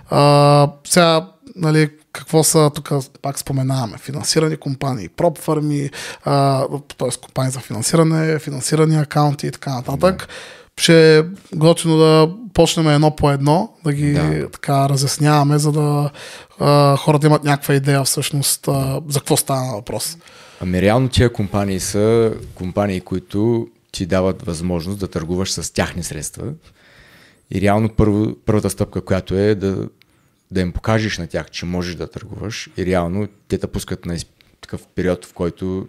А, 0.09 0.69
сега, 0.87 1.27
нали, 1.55 1.89
какво 2.13 2.43
са, 2.43 2.71
тук 2.75 2.91
пак 3.21 3.39
споменаваме, 3.39 3.97
финансирани 3.97 4.57
компании, 4.57 5.09
проб 5.09 5.37
фарми, 5.37 5.89
т.е. 6.23 7.09
компании 7.23 7.51
за 7.51 7.59
финансиране, 7.59 8.39
финансирани 8.39 8.95
акаунти 8.97 9.47
и 9.47 9.51
така 9.51 9.73
нататък. 9.75 10.27
Ще 10.77 11.17
е 11.17 11.23
готино 11.55 11.97
да 11.97 12.29
почнем 12.53 12.87
едно 12.87 13.15
по 13.15 13.31
едно, 13.31 13.73
да 13.83 13.93
ги 13.93 14.13
Да. 14.13 14.49
така 14.51 14.89
разясняваме, 14.89 15.57
за 15.57 15.71
да 15.71 16.09
а, 16.59 16.97
хората 16.97 17.27
имат 17.27 17.43
някаква 17.43 17.73
идея 17.73 18.03
всъщност 18.03 18.67
а, 18.67 19.01
за 19.07 19.19
какво 19.19 19.37
става 19.37 19.75
въпрос. 19.75 20.17
Ами 20.61 20.81
реално 20.81 21.09
тия 21.09 21.33
компании 21.33 21.79
са 21.79 22.33
компании, 22.55 23.01
които 23.01 23.67
ти 23.91 24.05
дават 24.05 24.41
възможност 24.45 24.99
да 24.99 25.07
търгуваш 25.07 25.51
с 25.51 25.73
тяхни 25.73 26.03
средства. 26.03 26.53
И 27.51 27.61
реално 27.61 27.89
първо, 27.89 28.35
първата 28.45 28.69
стъпка, 28.69 29.01
която 29.01 29.35
е 29.35 29.55
да, 29.55 29.87
да 30.51 30.61
им 30.61 30.71
покажеш 30.71 31.17
на 31.17 31.27
тях, 31.27 31.51
че 31.51 31.65
можеш 31.65 31.95
да 31.95 32.07
търгуваш. 32.07 32.69
И 32.77 32.85
реално 32.85 33.27
те 33.47 33.57
те 33.57 33.67
пускат 33.67 34.05
на 34.05 34.17
такъв 34.61 34.81
период, 34.95 35.25
в 35.25 35.33
който 35.33 35.87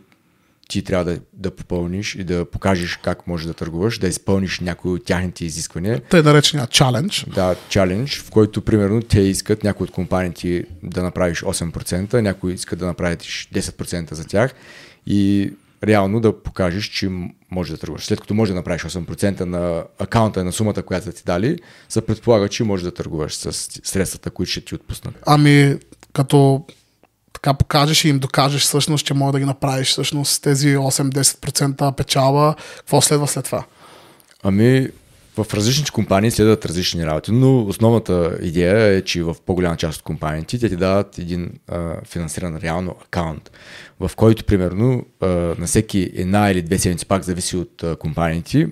ти 0.74 0.82
трябва 0.82 1.04
да, 1.04 1.18
да 1.32 1.50
попълниш 1.50 2.14
и 2.14 2.24
да 2.24 2.44
покажеш 2.44 2.96
как 2.96 3.26
можеш 3.26 3.46
да 3.46 3.54
търгуваш, 3.54 3.98
да 3.98 4.08
изпълниш 4.08 4.60
някои 4.60 4.92
от 4.92 5.04
тяхните 5.04 5.44
изисквания. 5.44 6.00
Тъй 6.00 6.22
наречения 6.22 6.66
чалендж. 6.66 7.26
Да, 7.34 7.56
чалендж, 7.68 8.20
в 8.20 8.30
който 8.30 8.62
примерно 8.62 9.02
те 9.02 9.20
искат 9.20 9.64
някои 9.64 9.84
от 9.84 9.90
компаниите 9.90 10.64
да 10.82 11.02
направиш 11.02 11.42
8%, 11.42 12.20
някои 12.20 12.52
искат 12.52 12.78
да 12.78 12.86
направиш 12.86 13.48
10% 13.54 14.14
за 14.14 14.26
тях 14.26 14.54
и 15.06 15.52
реално 15.84 16.20
да 16.20 16.42
покажеш, 16.42 16.84
че 16.84 17.10
може 17.50 17.72
да 17.72 17.78
търгуваш. 17.78 18.04
След 18.04 18.20
като 18.20 18.34
може 18.34 18.52
да 18.52 18.56
направиш 18.56 18.82
8% 18.82 19.40
на 19.40 19.84
акаунта 19.98 20.44
на 20.44 20.52
сумата, 20.52 20.82
която 20.82 21.12
ти 21.12 21.22
дали, 21.26 21.58
се 21.88 22.00
предполага, 22.00 22.48
че 22.48 22.64
може 22.64 22.84
да 22.84 22.94
търгуваш 22.94 23.34
с 23.34 23.52
средствата, 23.84 24.30
които 24.30 24.50
ще 24.50 24.60
ти 24.60 24.74
отпуснат. 24.74 25.14
Ами, 25.26 25.76
като 26.12 26.64
така 27.34 27.54
покажеш 27.54 28.04
и 28.04 28.08
им 28.08 28.18
докажеш 28.18 28.62
всъщност, 28.62 29.06
че 29.06 29.14
може 29.14 29.32
да 29.32 29.38
ги 29.38 29.44
направиш 29.44 29.88
всъщност 29.88 30.42
тези 30.42 30.76
8-10% 30.76 31.94
печалба, 31.94 32.54
какво 32.76 33.00
следва 33.00 33.28
след 33.28 33.44
това? 33.44 33.64
Ами, 34.42 34.88
в 35.36 35.54
различните 35.54 35.90
компании 35.90 36.30
следват 36.30 36.66
различни 36.66 37.06
работи, 37.06 37.32
но 37.32 37.62
основната 37.66 38.38
идея 38.42 38.96
е, 38.96 39.02
че 39.02 39.22
в 39.22 39.36
по-голяма 39.46 39.76
част 39.76 39.98
от 39.98 40.04
компаниите 40.04 40.58
те 40.58 40.68
ти 40.68 40.76
дават 40.76 41.18
един 41.18 41.50
а, 41.68 41.94
финансиран 42.04 42.56
реално 42.56 42.96
акаунт, 43.04 43.50
в 44.00 44.10
който 44.16 44.44
примерно 44.44 45.04
а, 45.20 45.26
на 45.26 45.66
всеки 45.66 46.10
една 46.14 46.50
или 46.50 46.62
две 46.62 46.78
седмици, 46.78 47.06
пак 47.06 47.22
зависи 47.22 47.56
от 47.56 47.82
а, 47.82 47.96
компаниите, 47.96 48.68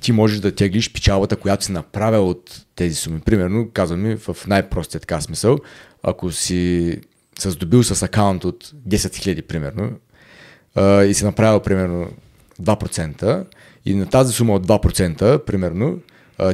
ти 0.00 0.12
можеш 0.12 0.38
да 0.38 0.54
теглиш 0.54 0.92
печалбата, 0.92 1.36
която 1.36 1.64
си 1.64 1.72
направил 1.72 2.28
от 2.28 2.60
тези 2.76 2.94
суми. 2.94 3.20
Примерно, 3.20 3.68
казваме 3.72 4.16
в 4.16 4.36
най-простия 4.46 5.00
така 5.00 5.20
смисъл, 5.20 5.58
ако 6.02 6.32
си 6.32 6.96
се 7.44 7.50
здобил 7.50 7.82
с 7.82 8.02
акаунт 8.02 8.44
от 8.44 8.64
10 8.64 8.96
000, 8.96 9.42
примерно, 9.42 9.90
и 11.10 11.14
си 11.14 11.24
направил 11.24 11.60
примерно 11.60 12.08
2% 12.62 13.46
и 13.84 13.94
на 13.94 14.06
тази 14.06 14.32
сума 14.32 14.54
от 14.54 14.66
2%, 14.66 15.44
примерно, 15.44 15.98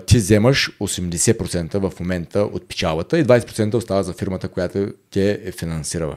ти 0.06 0.16
вземаш 0.16 0.70
80% 0.80 1.90
в 1.90 2.00
момента 2.00 2.40
от 2.40 2.68
печалбата 2.68 3.18
и 3.18 3.25
20% 3.25 3.75
остава 3.75 4.02
за 4.02 4.12
фирмата, 4.12 4.49
която 4.49 4.87
те 5.10 5.40
е 5.44 5.52
финансирала. 5.52 6.16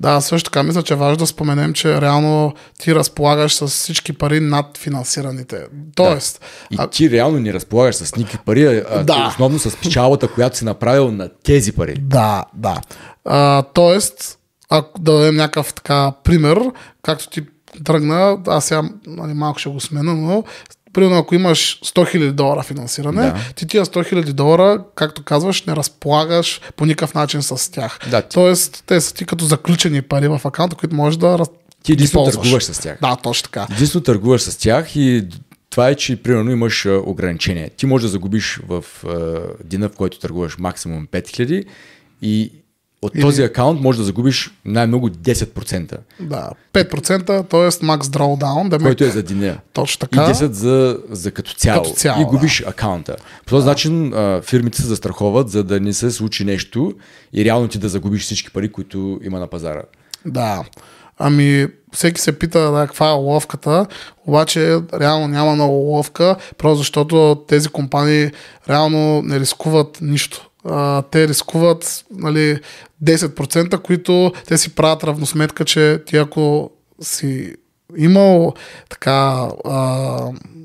Да, 0.00 0.20
също 0.20 0.50
така 0.50 0.62
мисля, 0.62 0.82
че 0.82 0.94
е 0.94 0.96
важно 0.96 1.16
да 1.16 1.26
споменем, 1.26 1.72
че 1.72 2.00
реално 2.00 2.54
ти 2.78 2.94
разполагаш 2.94 3.54
с 3.54 3.66
всички 3.66 4.12
пари 4.12 4.40
над 4.40 4.78
финансираните. 4.78 5.66
Тоест, 5.94 6.44
И 6.70 6.76
а, 6.78 6.86
ти 6.86 7.10
реално 7.10 7.40
не 7.40 7.52
разполагаш 7.52 7.94
с 7.96 8.16
никакви 8.16 8.38
пари, 8.38 8.82
а 8.90 9.04
Да. 9.04 9.26
основно 9.28 9.58
с 9.58 9.76
печалбата, 9.76 10.28
която 10.28 10.58
си 10.58 10.64
направил 10.64 11.10
на 11.10 11.28
тези 11.42 11.72
пари. 11.72 11.94
да, 12.00 12.44
да. 12.54 12.80
А, 13.24 13.62
тоест, 13.62 14.38
ако 14.70 14.98
да 14.98 15.12
дадем 15.12 15.36
някакъв 15.36 15.74
така 15.74 16.12
пример, 16.24 16.58
както 17.02 17.30
ти 17.30 17.42
тръгна, 17.84 18.38
аз 18.46 18.64
сега 18.64 18.82
нали, 19.06 19.34
малко 19.34 19.58
ще 19.58 19.68
го 19.68 19.80
смена, 19.80 20.14
но 20.14 20.44
примерно 20.94 21.18
ако 21.18 21.34
имаш 21.34 21.80
100 21.80 21.92
000 22.16 22.32
долара 22.32 22.62
финансиране, 22.62 23.22
Да. 23.22 23.36
ти 23.56 23.66
тия 23.66 23.86
100 23.86 24.12
000 24.14 24.32
долара, 24.32 24.84
както 24.94 25.22
казваш, 25.22 25.64
не 25.64 25.76
разполагаш 25.76 26.60
по 26.76 26.86
никакъв 26.86 27.14
начин 27.14 27.42
с 27.42 27.72
тях. 27.72 27.98
Да, 28.10 28.22
ти- 28.22 28.34
Тоест, 28.34 28.82
те 28.86 29.00
са 29.00 29.14
ти 29.14 29.24
като 29.24 29.44
заключени 29.44 30.02
пари 30.02 30.28
в 30.28 30.40
акаунта, 30.44 30.76
които 30.76 30.94
можеш 30.94 31.16
да 31.16 31.38
раз... 31.38 31.48
Ти 31.82 31.92
единствено 31.92 32.26
търгуваш 32.26 32.64
с 32.64 32.80
тях. 32.80 32.98
Да, 33.00 33.16
точно 33.16 33.44
така. 33.44 33.66
Единствено 33.72 34.02
търгуваш 34.04 34.42
с 34.42 34.56
тях 34.56 34.96
и 34.96 35.24
това 35.70 35.88
е, 35.88 35.94
че 35.94 36.16
примерно 36.16 36.50
имаш 36.50 36.86
ограничение. 36.86 37.70
Ти 37.70 37.86
можеш 37.86 38.02
да 38.02 38.08
загубиш 38.08 38.60
в 38.68 38.84
а, 39.06 39.40
дена, 39.64 39.88
в 39.88 39.92
който 39.92 40.18
търгуваш 40.18 40.58
максимум 40.58 41.06
5000 41.06 41.64
и 42.22 42.52
от 43.04 43.14
Или- 43.14 43.22
този 43.22 43.42
акаунт 43.42 43.80
можеш 43.80 43.98
да 43.98 44.04
загубиш 44.04 44.50
най-много 44.64 45.10
10%, 45.10 45.96
Да, 46.20 46.50
5%, 46.72 47.26
т.е. 47.26 47.60
max 47.86 48.02
drawdown, 48.02 48.68
да 48.68 48.78
който 48.78 49.04
е 49.04 49.10
за 49.10 49.22
деня. 49.22 49.58
Точно 49.72 50.06
И 50.06 50.08
така. 50.08 50.32
10 50.34 50.50
за, 50.50 50.98
за 51.10 51.30
като 51.30 51.54
цяло. 51.54 51.82
Като 51.82 51.94
цяло, 51.96 52.22
и 52.22 52.24
губиш 52.24 52.62
акаунта. 52.66 53.16
По 53.46 53.50
този 53.50 53.66
начин 53.66 54.14
а, 54.14 54.42
фирмите 54.42 54.82
се 54.82 54.86
застраховат, 54.86 55.48
за 55.50 55.64
да 55.64 55.80
не 55.80 55.92
се 55.92 56.10
случи 56.10 56.44
нещо 56.44 56.92
и 57.32 57.44
реално 57.44 57.68
ти 57.68 57.78
да 57.78 57.88
загубиш 57.88 58.22
всички 58.22 58.50
пари, 58.50 58.72
които 58.72 59.20
има 59.24 59.38
на 59.40 59.46
пазара. 59.46 59.82
Да. 60.26 60.64
Ами, 61.18 61.66
всеки 61.92 62.20
се 62.20 62.38
пита 62.38 62.70
да, 62.72 62.86
каква 62.86 63.08
е 63.08 63.12
ловката, 63.12 63.86
обаче 64.26 64.78
реално 65.00 65.28
няма 65.28 65.54
много 65.54 65.74
ловка, 65.74 66.36
просто 66.58 66.78
защото 66.78 67.42
тези 67.48 67.68
компании 67.68 68.30
реално 68.68 69.22
не 69.22 69.40
рискуват 69.40 69.98
нищо. 70.00 70.50
А, 70.64 71.02
те 71.02 71.28
рискуват 71.28 72.04
нали, 72.10 72.58
10%, 73.04 73.78
които 73.78 74.32
те 74.46 74.58
си 74.58 74.74
правят 74.74 75.04
равносметка, 75.04 75.64
че 75.64 76.02
ти 76.06 76.16
ако 76.16 76.70
си 77.00 77.54
имал 77.96 78.54
така 78.88 79.48
а, 79.64 80.18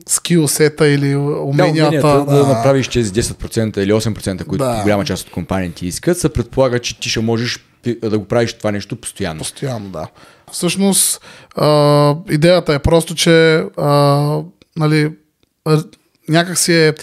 скил 0.07 0.47
сета 0.47 0.87
или 0.87 1.09
Да, 1.09 1.19
уменията, 1.19 1.87
уменията 1.87 2.25
да, 2.25 2.47
направиш 2.47 2.87
тези 2.87 3.11
10% 3.11 3.77
или 3.77 3.91
8%, 3.91 4.45
които 4.45 4.63
Да. 4.63 4.79
голяма 4.83 5.05
част 5.05 5.27
от 5.27 5.33
компаниите 5.33 5.85
искат, 5.85 6.17
се 6.17 6.33
предполага, 6.33 6.79
че 6.79 6.99
ти 6.99 7.09
ще 7.09 7.19
можеш 7.19 7.65
да 8.01 8.19
го 8.19 8.25
правиш 8.25 8.53
това 8.53 8.71
нещо 8.71 8.95
постоянно. 8.95 9.39
Постоянно, 9.39 9.89
да. 9.89 10.07
Всъщност, 10.51 11.21
а, 11.55 12.15
идеята 12.29 12.73
е 12.73 12.79
просто, 12.79 13.15
че 13.15 13.63
а, 13.77 14.41
нали, 14.77 15.11
някак 16.29 16.57
си 16.57 16.73
е 16.73 16.93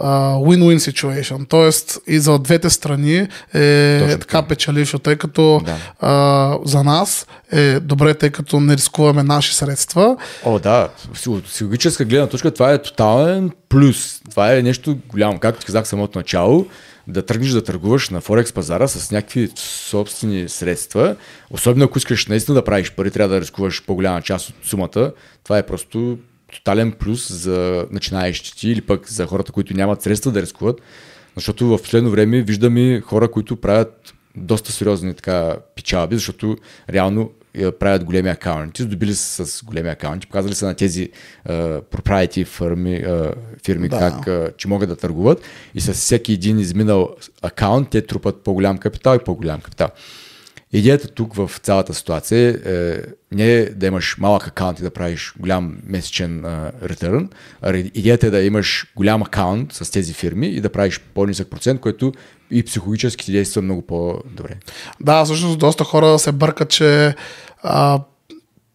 win-win 0.00 0.92
situation. 0.92 1.48
Тоест 1.48 1.98
и 2.06 2.18
за 2.18 2.38
двете 2.38 2.70
страни 2.70 3.28
е 3.54 3.98
Точно 4.02 4.18
така 4.18 4.42
печелившо, 4.42 4.98
тъй 4.98 5.16
като 5.16 5.60
Да. 5.64 5.76
а, 6.00 6.58
за 6.64 6.82
нас 6.82 7.26
е 7.52 7.80
добре, 7.80 8.14
тъй 8.14 8.30
като 8.30 8.60
не 8.60 8.76
рискуваме 8.76 9.22
наши 9.22 9.54
средства. 9.54 10.16
О, 10.44 10.58
да, 10.58 10.88
от 11.26 11.44
психологическа 11.44 12.04
гледна 12.04 12.26
точка 12.26 12.50
това 12.50 12.72
е 12.72 12.82
тотален 12.82 13.50
плюс. 13.68 14.20
Това 14.30 14.56
е 14.56 14.62
нещо 14.62 14.98
голямо. 15.08 15.38
Както 15.38 15.60
ти 15.60 15.66
казах 15.66 15.88
самото 15.88 16.18
начало, 16.18 16.66
да 17.08 17.26
тръгнеш 17.26 17.50
да 17.50 17.64
търгуваш 17.64 18.10
на 18.10 18.20
Форекс 18.20 18.52
пазара 18.52 18.88
с 18.88 19.10
някакви 19.10 19.50
собствени 19.56 20.48
средства, 20.48 21.16
особено 21.50 21.84
ако 21.84 21.98
искаш 21.98 22.26
наистина 22.26 22.54
да 22.54 22.64
правиш 22.64 22.92
пари, 22.92 23.10
трябва 23.10 23.34
да 23.34 23.40
рискуваш 23.40 23.82
по-голяма 23.86 24.22
част 24.22 24.48
от 24.48 24.54
сумата. 24.62 25.12
Това 25.44 25.58
е 25.58 25.66
просто 25.66 26.18
тотален 26.54 26.92
плюс 26.92 27.32
за 27.32 27.86
начинаещите 27.90 28.68
или 28.68 28.80
пък 28.80 29.08
за 29.08 29.26
хората, 29.26 29.52
които 29.52 29.76
нямат 29.76 30.02
средства 30.02 30.32
да 30.32 30.42
рискуват. 30.42 30.80
Защото 31.36 31.66
в 31.66 31.78
последно 31.78 32.10
време 32.10 32.42
виждаме 32.42 33.00
хора, 33.00 33.30
които 33.30 33.56
правят 33.56 34.14
доста 34.36 34.72
сериозни 34.72 35.14
така 35.14 35.56
печалби, 35.76 36.16
защото 36.16 36.56
реално 36.90 37.30
е, 37.54 37.70
правят 37.70 38.04
големи 38.04 38.28
акаунти, 38.28 38.82
здобили 38.82 39.14
се 39.14 39.44
с 39.44 39.64
големи 39.64 39.88
акаунти, 39.88 40.26
показали 40.26 40.54
са 40.54 40.66
на 40.66 40.74
тези 40.74 41.10
пропрайти 41.90 42.44
фирми, 42.44 42.96
а, 42.96 43.34
фирми 43.64 43.88
Да. 43.88 43.98
как, 43.98 44.28
а, 44.28 44.50
че 44.56 44.68
могат 44.68 44.88
да 44.88 44.96
търгуват 44.96 45.42
и 45.74 45.80
с 45.80 45.92
всеки 45.92 46.32
един 46.32 46.58
изминал 46.58 47.16
акаунт 47.42 47.90
те 47.90 48.06
трупат 48.06 48.44
по-голям 48.44 48.78
капитал 48.78 49.16
и 49.16 49.24
по-голям 49.24 49.60
капитал. 49.60 49.88
Идеята 50.74 51.08
тук 51.08 51.34
в 51.34 51.50
цялата 51.62 51.94
ситуация 51.94 52.50
е 52.50 52.98
не 53.34 53.52
е 53.52 53.70
да 53.70 53.86
имаш 53.86 54.16
малък 54.18 54.46
акаунт 54.46 54.78
и 54.78 54.82
да 54.82 54.90
правиш 54.90 55.34
голям 55.38 55.76
месечен 55.86 56.44
ретърн, 56.82 57.28
а 57.62 57.76
идеята 57.76 58.26
е 58.26 58.30
да 58.30 58.42
имаш 58.42 58.92
голям 58.96 59.22
акаунт 59.22 59.72
с 59.72 59.90
тези 59.90 60.12
фирми 60.12 60.46
и 60.46 60.60
да 60.60 60.72
правиш 60.72 61.00
по-нисък 61.14 61.50
процент, 61.50 61.80
който 61.80 62.12
и 62.50 62.62
психологически 62.62 63.24
ти 63.24 63.32
действа 63.32 63.62
много 63.62 63.82
по-добре. 63.82 64.54
Да, 65.00 65.24
всъщност 65.24 65.58
доста 65.58 65.84
хора 65.84 66.18
се 66.18 66.32
бъркат, 66.32 66.70
че 66.70 67.14
а, 67.62 68.00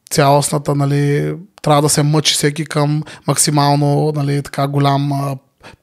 цялостната, 0.10 0.76
нали, 0.76 1.36
трябва 1.62 1.82
да 1.82 1.90
се 1.90 2.04
мъчи 2.04 2.34
всеки 2.34 2.66
към 2.66 3.04
максимално, 3.28 4.12
нали, 4.16 4.44
така 4.44 4.68
голям 4.68 5.12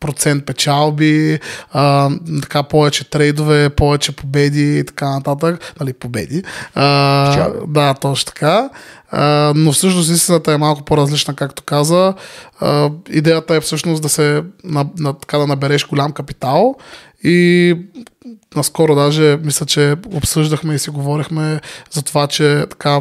процент 0.01 0.47
печалби, 0.47 1.39
а, 1.73 2.11
така 2.43 2.63
повече 2.63 3.11
трейдове, 3.11 3.71
повече 3.71 4.13
победи 4.13 4.79
и 4.79 4.85
така 4.85 5.11
нататък. 5.11 5.75
Нали, 5.81 5.93
победи. 5.93 6.43
А, 6.75 7.51
да, 7.69 7.95
точно 7.95 8.27
така. 8.27 8.71
А, 9.11 9.53
но 9.57 9.73
всъщност 9.73 10.11
истината 10.11 10.53
е 10.53 10.59
малко 10.59 10.85
по-различна, 10.85 11.35
както 11.35 11.63
каза. 11.63 12.15
А, 12.61 12.91
идеята 13.11 13.55
е 13.55 13.61
всъщност 13.61 14.03
да 14.03 14.09
се 14.09 14.43
на, 14.65 14.87
на, 14.99 15.13
така 15.13 15.39
да 15.39 15.47
набереш 15.47 15.87
голям 15.87 16.13
капитал 16.13 16.75
и 17.25 17.77
наскоро 18.57 18.95
даже 18.95 19.39
мисля, 19.45 19.67
че 19.67 19.97
обсъждахме 20.15 20.75
и 20.75 20.79
си 20.79 20.91
говорихме 20.91 21.61
за 21.91 22.03
това, 22.03 22.27
че 22.27 22.65
така 22.71 23.01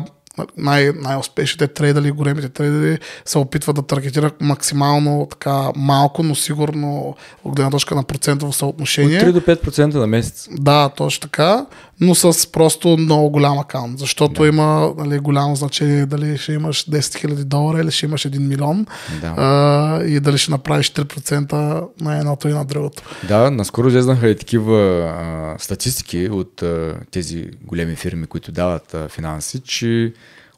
най- 0.58 0.92
най-успешните 0.92 1.68
трейдери, 1.68 2.12
големите 2.12 2.50
трейдери 2.50 3.00
се 3.26 3.38
опитват 3.38 3.76
да 3.76 3.82
таргетират 3.82 4.42
максимално 4.42 5.28
така 5.32 5.72
малко, 5.76 6.24
но 6.24 6.36
сигурно 6.36 7.16
от 7.44 7.56
гледна 7.56 7.72
точка 7.72 7.96
на 7.96 8.04
процентово 8.04 8.54
съотношение. 8.54 9.18
От 9.18 9.24
3 9.24 9.32
до 9.32 9.42
5% 9.42 9.94
на 9.94 10.08
месец. 10.08 10.48
Да, 10.52 10.90
точно 10.90 11.22
така, 11.22 11.66
но 12.00 12.16
с 12.16 12.52
просто 12.52 12.98
много 12.98 13.30
голям 13.30 13.60
акаунт, 13.60 14.00
защото 14.00 14.42
да. 14.42 14.48
има 14.48 14.94
нали, 14.98 15.20
голямо 15.20 15.56
значение 15.56 16.06
дали 16.06 16.38
ще 16.38 16.54
имаш 16.54 16.86
10 16.86 17.00
000 17.00 17.34
долара 17.44 17.82
или 17.82 17.92
ще 17.92 18.06
имаш 18.06 18.24
1 18.24 18.40
милион 18.40 18.86
да. 19.22 19.34
а, 19.38 20.04
и 20.04 20.20
дали 20.20 20.38
ще 20.38 20.52
направиш 20.52 20.92
3% 20.92 21.88
на 22.02 22.18
едното 22.18 22.48
и 22.48 22.54
на 22.54 22.66
другото. 22.66 23.04
Да, 23.28 23.52
наскоро 23.52 23.88
излезнаха 23.88 24.30
и 24.30 24.38
такива 24.38 24.80
а, 24.80 25.56
статистики 25.60 26.30
от 26.30 26.62
а, 26.62 26.96
тези 27.12 27.50
големи 27.62 27.96
фирми, 27.96 28.28
които 28.28 28.52
дават 28.52 28.94
а, 28.94 29.10
финанси, 29.10 29.60
че 29.60 30.14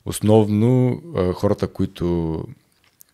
основно 0.05 1.01
а, 1.17 1.33
хората, 1.33 1.67
които 1.67 2.43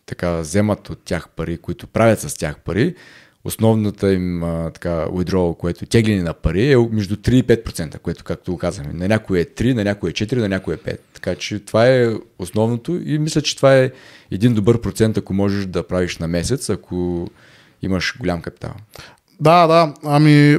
така 0.06 0.30
вземат 0.30 0.90
от 0.90 0.98
тях 1.04 1.28
пари, 1.28 1.58
които 1.58 1.86
правят 1.86 2.20
с 2.20 2.34
тях 2.34 2.58
пари, 2.58 2.94
основната 3.44 4.12
им 4.12 4.42
а, 4.42 4.70
така, 4.70 5.06
withdrawal, 5.06 5.56
което 5.56 5.86
тегляне 5.86 6.22
на 6.22 6.34
пари 6.34 6.72
е 6.72 6.76
между 6.76 7.16
3 7.16 7.32
и 7.32 7.44
5%, 7.44 7.98
което 7.98 8.24
както 8.24 8.52
го 8.52 8.58
казваме. 8.58 8.92
На 8.92 9.08
някой 9.08 9.40
е 9.40 9.44
3, 9.44 9.74
на 9.74 9.84
някой 9.84 10.10
е 10.10 10.12
4, 10.12 10.36
на 10.36 10.48
някой 10.48 10.74
е 10.74 10.76
5. 10.76 10.98
Така 11.14 11.34
че 11.34 11.58
това 11.58 11.88
е 11.88 12.12
основното 12.38 13.00
и 13.04 13.18
мисля, 13.18 13.42
че 13.42 13.56
това 13.56 13.76
е 13.76 13.90
един 14.30 14.54
добър 14.54 14.80
процент, 14.80 15.18
ако 15.18 15.34
можеш 15.34 15.66
да 15.66 15.86
правиш 15.86 16.18
на 16.18 16.28
месец, 16.28 16.70
ако 16.70 17.28
имаш 17.82 18.16
голям 18.20 18.42
капитал. 18.42 18.72
Да, 19.40 19.66
да. 19.66 19.94
Ами, 20.04 20.58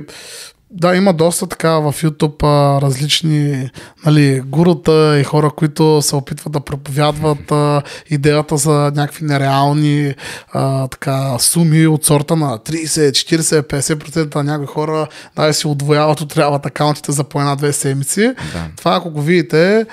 да, 0.76 0.96
има 0.96 1.14
доста 1.14 1.48
така 1.48 1.72
в 1.80 1.94
YouTube 1.94 2.44
а, 2.44 2.82
различни 2.82 3.70
нали, 4.06 4.42
гурута 4.46 5.20
и 5.20 5.24
хора, 5.24 5.50
които 5.50 6.02
се 6.02 6.16
опитват 6.16 6.54
да 6.54 6.60
проповядват 6.60 7.52
а, 7.52 7.82
идеята 8.10 8.58
за 8.58 8.92
някакви 8.96 9.26
нереални 9.26 10.16
а, 10.54 10.88
така, 10.88 11.40
суми 11.40 11.88
от 11.88 12.06
сорта 12.06 12.36
на 12.36 12.58
30, 12.58 13.10
40, 13.10 13.62
50% 13.62 14.36
на 14.36 14.44
някои 14.44 14.68
хора 14.68 15.08
да 15.36 15.54
си 15.54 15.68
отвояват, 15.68 16.22
отряват 16.22 16.66
акаунтите 16.66 17.12
за 17.12 17.24
по 17.24 17.40
една-две 17.40 17.74
седмици. 17.74 18.34
Да. 18.54 18.68
Това 18.78 18.96
ако 18.96 19.10
го 19.12 19.22
видите, 19.22 19.86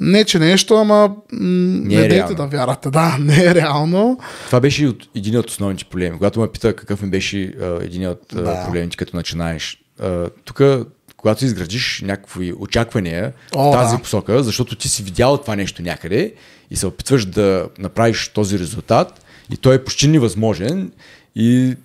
не, 0.00 0.24
че 0.24 0.38
нещо, 0.38 0.74
ама 0.74 1.10
не, 1.32 1.96
не 1.96 2.02
е 2.04 2.08
дейте 2.08 2.34
да 2.34 2.46
вярвате. 2.46 2.90
Да, 2.90 3.16
не 3.20 3.44
е 3.44 3.54
реално. 3.54 4.18
Това 4.46 4.60
беше 4.60 4.86
от, 4.86 5.08
един 5.16 5.38
от 5.38 5.50
основните 5.50 5.84
проблеми. 5.84 6.16
Когато 6.16 6.40
ме 6.40 6.48
пита 6.48 6.76
какъв 6.76 7.02
ми 7.02 7.10
беше 7.10 7.54
един 7.80 8.08
от 8.08 8.20
да. 8.32 8.64
проблемите, 8.64 8.96
като 8.96 9.16
начинаеш 9.16 9.80
тук, 10.44 10.62
когато 11.16 11.44
изградиш 11.44 12.02
някакви 12.06 12.52
очаквания 12.58 13.32
О, 13.54 13.72
в 13.72 13.72
тази 13.72 13.96
да. 13.96 14.02
посока, 14.02 14.42
защото 14.42 14.76
ти 14.76 14.88
си 14.88 15.02
видял 15.02 15.36
това 15.36 15.56
нещо 15.56 15.82
някъде 15.82 16.34
и 16.70 16.76
се 16.76 16.86
опитваш 16.86 17.24
да 17.24 17.68
направиш 17.78 18.28
този 18.28 18.58
резултат 18.58 19.24
и 19.52 19.56
той 19.56 19.74
е 19.74 19.84
почти 19.84 20.08
невъзможен 20.08 20.92
и 21.36 21.76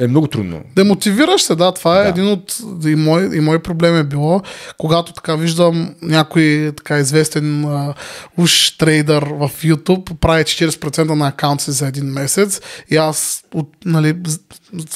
е 0.00 0.06
много 0.06 0.26
трудно. 0.26 0.60
Демотивираш 0.76 1.42
се, 1.42 1.54
да. 1.54 1.72
Това 1.72 2.00
е 2.00 2.02
да. 2.02 2.08
един 2.08 2.28
от... 2.28 2.56
И 2.84 2.94
мой, 2.94 3.36
и 3.36 3.40
мой 3.40 3.58
проблем 3.58 3.96
е 3.96 4.02
било, 4.02 4.42
когато 4.78 5.12
така 5.12 5.36
виждам 5.36 5.94
някой 6.02 6.72
така 6.76 6.98
известен 6.98 7.64
uh, 7.64 7.94
уж 8.38 8.70
трейдър 8.70 9.22
в 9.24 9.50
YouTube, 9.62 10.18
прави 10.18 10.44
40% 10.44 11.14
на 11.14 11.28
акаунт 11.28 11.60
си 11.60 11.70
за 11.70 11.86
един 11.86 12.04
месец 12.04 12.60
и 12.90 12.96
аз 12.96 13.44
от, 13.54 13.68
нали, 13.84 14.14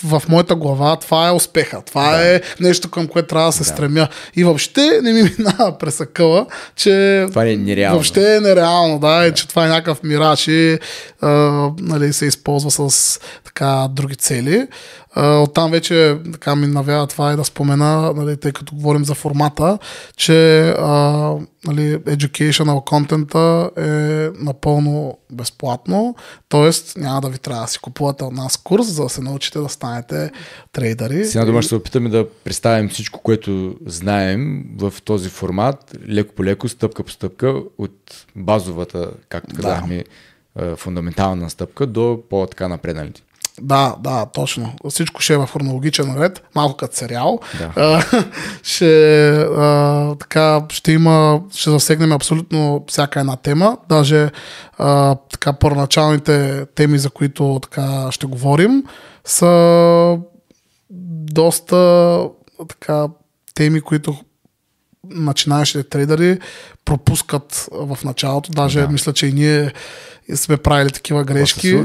в 0.04 0.22
моята 0.28 0.54
глава 0.54 0.96
това 0.96 1.28
е 1.28 1.32
успеха. 1.32 1.82
Това 1.86 2.10
да. 2.10 2.34
е 2.34 2.40
нещо 2.60 2.90
към 2.90 3.08
което 3.08 3.28
трябва 3.28 3.48
да 3.48 3.52
се 3.52 3.64
да. 3.64 3.64
стремя. 3.64 4.08
И 4.36 4.44
въобще 4.44 5.00
не 5.02 5.12
ми 5.12 5.30
минава 5.38 5.78
през 5.78 6.00
акъла, 6.00 6.46
че 6.76 7.26
това 7.28 7.46
е 7.46 7.56
нереално. 7.56 7.94
въобще 7.94 8.36
е 8.36 8.40
нереално, 8.40 8.98
да, 8.98 9.20
да. 9.20 9.26
И, 9.26 9.34
че 9.34 9.48
това 9.48 9.66
е 9.66 9.68
някакъв 9.68 10.02
мираж 10.02 10.48
и 10.48 10.78
uh, 11.22 11.80
нали, 11.80 12.12
се 12.12 12.26
използва 12.26 12.70
с 12.90 13.20
така 13.44 13.88
други 13.90 14.16
цели. 14.16 14.66
Оттам 15.16 15.70
вече 15.70 16.18
така 16.32 16.56
ми 16.56 16.66
навява 16.66 17.06
това 17.06 17.32
и 17.32 17.36
да 17.36 17.44
спомена, 17.44 18.12
нали, 18.16 18.36
тъй 18.36 18.52
като 18.52 18.74
говорим 18.74 19.04
за 19.04 19.14
формата, 19.14 19.78
че 20.16 20.68
а, 20.78 20.90
нали, 21.66 21.96
educational 21.96 22.84
content 22.84 23.34
е 23.78 24.30
напълно 24.40 25.18
безплатно, 25.32 26.14
т.е. 26.48 27.00
няма 27.00 27.20
да 27.20 27.28
ви 27.28 27.38
трябва 27.38 27.62
да 27.62 27.68
си 27.68 27.78
купувате 27.78 28.24
от 28.24 28.32
нас 28.32 28.56
курс, 28.56 28.86
за 28.86 29.02
да 29.02 29.08
се 29.08 29.20
научите 29.20 29.58
да 29.58 29.68
станете 29.68 30.30
трейдъри. 30.72 31.24
Сега 31.24 31.44
дума 31.44 31.62
ще 31.62 31.68
се 31.68 31.74
опитаме 31.74 32.08
да 32.08 32.28
представим 32.44 32.88
всичко, 32.88 33.20
което 33.22 33.76
знаем 33.86 34.64
в 34.78 34.94
този 35.04 35.28
формат, 35.28 35.96
леко 36.08 36.34
по 36.34 36.44
леко, 36.44 36.68
стъпка 36.68 37.02
по 37.02 37.10
стъпка, 37.10 37.54
от 37.78 38.26
базовата, 38.36 39.10
както 39.28 39.56
казахме, 39.56 40.04
да. 40.56 40.76
фундаментална 40.76 41.50
стъпка 41.50 41.86
до 41.86 42.22
по-така 42.30 42.68
напредналите. 42.68 43.22
Да, 43.60 43.96
да, 44.00 44.26
точно. 44.26 44.72
Всичко 44.88 45.20
ще 45.20 45.34
е 45.34 45.36
в 45.36 45.46
хронологичен 45.46 46.16
ред, 46.18 46.42
малко 46.54 46.76
като 46.76 46.96
сериал. 46.96 47.40
Да. 47.58 47.72
А, 47.76 48.02
ще, 48.62 49.30
а, 49.36 50.14
така, 50.14 50.62
ще 50.68 50.92
има, 50.92 51.40
ще 51.54 51.70
засегнем 51.70 52.12
абсолютно 52.12 52.84
всяка 52.88 53.20
една 53.20 53.36
тема. 53.36 53.78
Даже 53.88 54.30
а, 54.78 55.14
така, 55.14 55.52
първоначалните 55.52 56.66
теми, 56.74 56.98
за 56.98 57.10
които 57.10 57.58
така 57.62 58.08
ще 58.10 58.26
говорим, 58.26 58.84
са 59.24 60.18
доста 61.32 62.20
така, 62.68 63.08
теми, 63.54 63.80
които 63.80 64.16
начинаещите 65.10 65.88
трейдери 65.88 66.38
пропускат 66.84 67.68
в 67.72 67.98
началото. 68.04 68.50
Даже 68.50 68.80
да. 68.80 68.88
мисля, 68.88 69.12
че 69.12 69.26
и 69.26 69.32
ние 69.32 69.72
сме 70.34 70.56
правили 70.56 70.90
такива 70.90 71.24
грешки. 71.24 71.82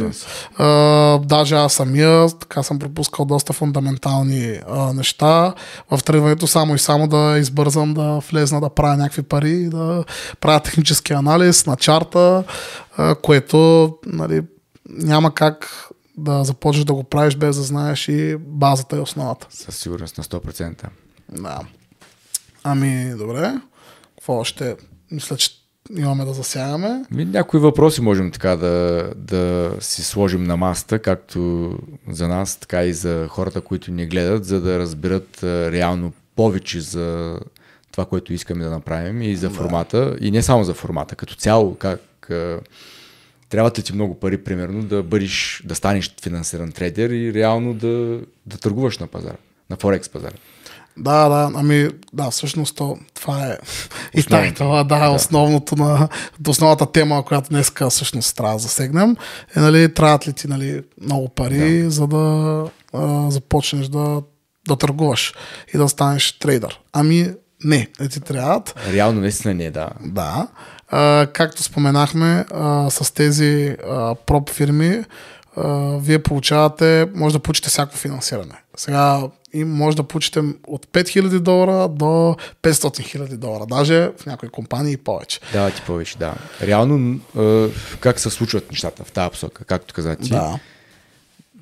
А, 0.58 1.18
даже 1.18 1.56
аз 1.56 1.74
самия 1.74 2.30
така 2.40 2.64
съм 2.64 2.80
пропускал 2.80 3.26
доста 3.26 3.54
фундаментални 3.54 4.60
а, 4.70 4.94
неща. 4.94 5.54
В 5.92 6.04
тръгването 6.06 6.48
само 6.48 6.76
и 6.76 6.80
само 6.80 7.08
да 7.08 7.38
избързам 7.40 7.94
да 7.94 8.22
влезна 8.32 8.62
да 8.62 8.70
правя 8.70 8.98
някакви 8.98 9.22
пари, 9.22 9.70
да 9.70 10.04
правя 10.40 10.60
технически 10.60 11.14
анализ 11.14 11.66
на 11.66 11.76
чарта, 11.76 12.44
а, 12.98 13.16
което 13.16 13.90
нали, 14.06 14.42
няма 14.90 15.34
как 15.34 15.88
да 16.18 16.44
започнеш 16.44 16.86
да 16.86 16.94
го 16.94 17.04
правиш 17.04 17.36
без 17.36 17.56
да 17.56 17.64
знаеш 17.64 18.08
и 18.08 18.38
базата 18.40 18.98
и 18.98 19.00
основата. 19.00 19.48
Със 19.50 19.78
сигурност 19.78 20.18
на 20.18 20.24
100%. 20.24 20.86
Да. 21.32 21.60
Ами, 22.64 23.14
добре. 23.18 23.54
Какво 24.16 24.34
още? 24.34 24.76
Мисля, 25.12 25.38
че 25.38 25.61
имаме 25.98 26.26
да 26.26 26.34
засягаме. 26.34 27.06
Някои 27.12 27.60
въпроси 27.60 28.02
можем 28.02 28.32
така 28.32 28.56
да, 28.56 29.10
да 29.16 29.72
си 29.80 30.04
сложим 30.04 30.44
на 30.44 30.58
маста, 30.58 31.00
както 31.00 31.72
за 32.10 32.28
нас, 32.28 32.56
така 32.56 32.84
и 32.84 32.94
за 32.94 33.28
хората, 33.28 33.62
които 33.62 33.92
ни 33.92 34.06
гледат, 34.06 34.46
за 34.46 34.62
да 34.62 34.80
разберат 34.80 35.44
реално 35.44 36.14
повече 36.36 36.82
за 36.82 37.40
това, 37.92 38.06
което 38.06 38.34
искаме 38.34 38.64
да 38.64 38.70
направим 38.70 39.22
и 39.22 39.36
за 39.36 39.50
да. 39.50 39.56
формата. 39.56 40.16
И 40.22 40.32
не 40.32 40.42
само 40.42 40.64
за 40.64 40.74
формата, 40.74 41.16
като 41.16 41.36
цяло, 41.36 41.76
как 41.76 42.02
трябва 43.50 43.70
да 43.70 43.82
ти 43.82 43.94
много 43.94 44.20
пари, 44.20 44.44
примерно, 44.44 44.84
да 44.84 45.04
бъдеш, 45.04 45.64
да 45.66 45.76
станеш 45.76 46.16
финансиран 46.22 46.72
трейдер 46.72 47.10
и 47.10 47.34
реално 47.34 47.74
да, 47.74 48.20
да 48.46 48.58
търгуваш 48.58 48.98
на 48.98 49.08
пазара, 49.08 49.38
на 49.70 49.76
Форекс 49.76 50.10
пазара. 50.10 50.36
Да, 50.98 51.30
да, 51.30 51.52
ами 51.56 51.90
да, 52.14 52.32
всъщност 52.32 52.76
то, 52.76 52.98
това 53.14 53.48
е 53.48 53.58
и 54.20 54.24
това, 54.54 54.84
да, 54.84 55.00
да, 55.00 55.10
основното 55.10 55.76
на 55.76 56.08
основната 56.48 56.92
тема, 56.92 57.26
която 57.26 57.50
днес 57.50 57.72
всъщност 57.90 58.36
трябва 58.38 58.56
да 58.56 58.60
засегнем, 58.60 59.16
е 59.56 59.60
нали, 59.60 59.94
трябват 59.94 60.28
ли 60.28 60.34
ти 60.34 60.48
нали, 60.48 60.84
много 61.02 61.30
пари, 61.30 61.84
да. 61.84 61.92
за 61.92 62.08
да 62.08 62.66
а, 62.94 63.32
започнеш 63.32 63.88
да, 63.88 64.22
да 64.68 64.76
търгуваш 64.76 65.34
и 65.74 65.78
да 65.78 65.90
станеш 65.90 66.40
трейдър. 66.40 66.80
Ами 66.94 67.34
не, 67.64 67.88
не 68.00 68.10
ти 68.10 68.20
трябват. 68.20 68.76
Реално 68.94 69.22
наистина 69.22 69.54
не, 69.54 69.72
да. 69.72 69.90
Да. 70.02 70.48
А, 70.88 71.28
както 71.34 71.64
споменахме, 71.64 72.46
а, 72.54 72.90
с 72.90 73.14
тези 73.14 73.78
а, 73.90 74.16
проб 74.16 74.50
фирми, 74.50 75.04
а, 75.58 75.68
вие 75.98 76.20
получавате, 76.20 77.08
може 77.16 77.34
да 77.34 77.40
получите 77.40 77.70
всяко 77.70 77.96
финансиране. 77.96 78.56
Сега 78.78 79.22
и 79.54 79.64
може 79.64 79.98
да 79.98 80.04
получите 80.04 80.40
от 80.68 80.88
5000 80.88 81.40
долара 81.40 81.88
до 81.88 82.06
500 82.06 82.38
000 82.64 83.38
долара, 83.38 83.66
даже 83.66 84.12
в 84.18 84.26
някои 84.26 84.50
компании 84.50 84.98
повече. 84.98 85.40
Да, 85.54 85.72
ти 85.72 85.82
повече, 85.82 86.18
да. 86.18 86.36
Реално, 86.62 87.20
как 88.00 88.20
се 88.20 88.30
случват 88.30 88.72
нещата 88.72 89.04
в 89.04 89.12
тази 89.12 89.32
посока, 89.32 89.66
както 89.66 89.94
каза 89.94 90.16
ти? 90.16 90.30
Да. 90.30 90.60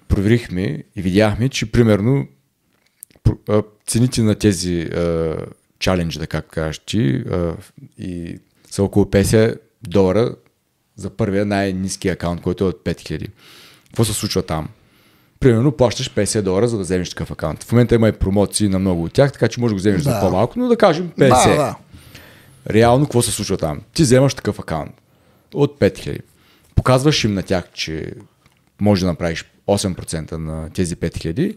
проверихме 0.08 0.84
и 0.96 1.02
видяхме, 1.02 1.50
че 1.50 1.72
примерно 1.72 2.28
цените 3.88 4.22
на 4.22 4.36
тези 4.36 4.82
а, 4.82 5.36
чаленджа, 5.80 6.20
да 6.20 6.28
как 6.28 6.48
кажеш 6.48 6.80
ти, 6.80 7.24
и 7.98 8.40
са 8.72 8.84
около 8.84 9.06
50 9.06 9.58
долара 9.82 10.36
за 10.96 11.10
първия 11.10 11.46
най-низки 11.46 12.10
акаунт, 12.10 12.42
който 12.42 12.64
е 12.64 12.68
от 12.68 12.84
5000. 12.86 13.28
Какво 13.86 14.06
се 14.06 14.14
случва 14.14 14.44
там? 14.44 14.70
Примерно 15.40 15.72
плащаш 15.72 16.10
50 16.14 16.42
долара, 16.42 16.68
за 16.68 16.78
да 16.78 16.84
вземеш 16.84 17.10
такъв 17.10 17.32
акаунт. 17.32 17.64
В 17.64 17.72
момента 17.72 17.96
има 17.96 18.10
и 18.10 18.12
промоции 18.12 18.70
на 18.70 18.80
много 18.80 19.04
от 19.04 19.14
тях, 19.14 19.32
така 19.32 19.48
че 19.48 19.60
може 19.60 19.72
да 19.72 19.76
го 19.76 19.80
вземеш 19.80 20.02
Да. 20.02 20.12
за 20.12 20.20
по-малко, 20.20 20.60
но 20.60 20.68
да 20.68 20.78
кажем 20.78 21.12
50. 21.18 21.48
Да, 21.50 21.56
да. 21.56 21.76
Реално 22.70 23.06
какво 23.06 23.22
се 23.22 23.32
случва 23.32 23.58
там? 23.58 23.82
Ти 23.94 24.04
вземаш 24.04 24.34
такъв 24.34 24.60
акаунт 24.60 24.92
от 25.54 25.80
5000. 25.80 26.20
Показваш 26.76 27.24
им 27.24 27.34
на 27.34 27.44
тях, 27.44 27.64
че 27.74 28.12
може 28.82 29.02
да 29.02 29.08
направиш 29.08 29.46
8% 29.68 30.32
на 30.32 30.70
тези 30.70 30.96
5000 30.96 31.56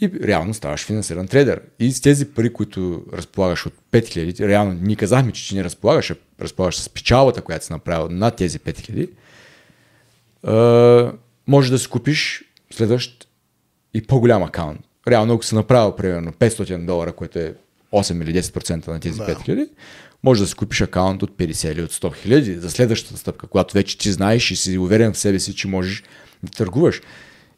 и 0.00 0.10
реално 0.22 0.54
ставаш 0.54 0.84
финансиран 0.84 1.28
трейдер. 1.28 1.60
И 1.78 1.92
с 1.92 2.00
тези 2.00 2.28
пари, 2.28 2.52
които 2.52 3.02
разполагаш 3.12 3.66
от 3.66 3.72
5000, 3.92 4.48
реално 4.48 4.78
ние 4.82 4.96
казахме, 4.96 5.32
че 5.32 5.48
ти 5.48 5.54
не 5.54 5.64
разполагаш, 5.64 6.10
а 6.10 6.16
разполагаш 6.40 6.76
с 6.76 6.88
печалбата, 6.88 7.42
която 7.42 7.64
си 7.64 7.72
направил 7.72 8.08
над 8.10 8.36
тези 8.36 8.58
5000, 8.58 9.08
а, 10.42 11.12
може 11.46 11.70
да 11.70 11.78
си 11.78 11.88
купиш 11.88 12.44
следващ 12.72 13.28
и 13.94 14.06
по-голям 14.06 14.42
акаунт. 14.42 14.80
Реално, 15.08 15.34
ако 15.34 15.44
си 15.44 15.54
направил 15.54 15.96
примерно 15.96 16.32
500 16.32 16.86
долара, 16.86 17.12
което 17.12 17.38
е 17.38 17.54
8 17.92 18.22
или 18.22 18.42
10% 18.42 18.88
на 18.88 19.00
тези 19.00 19.18
Да. 19.18 19.26
5000, 19.26 19.68
може 20.24 20.40
да 20.40 20.46
си 20.46 20.54
купиш 20.54 20.80
акаунт 20.80 21.22
от 21.22 21.30
50 21.30 21.72
или 21.72 21.82
от 21.82 21.92
100 21.92 22.16
хиляди 22.16 22.54
за 22.54 22.70
следващата 22.70 23.16
стъпка, 23.16 23.46
когато 23.46 23.74
вече 23.74 23.98
ти 23.98 24.12
знаеш 24.12 24.50
и 24.50 24.56
си 24.56 24.78
уверен 24.78 25.12
в 25.12 25.18
себе 25.18 25.38
си, 25.40 25.54
че 25.54 25.68
можеш 25.68 26.02
да 26.42 26.50
търгуваш. 26.50 27.00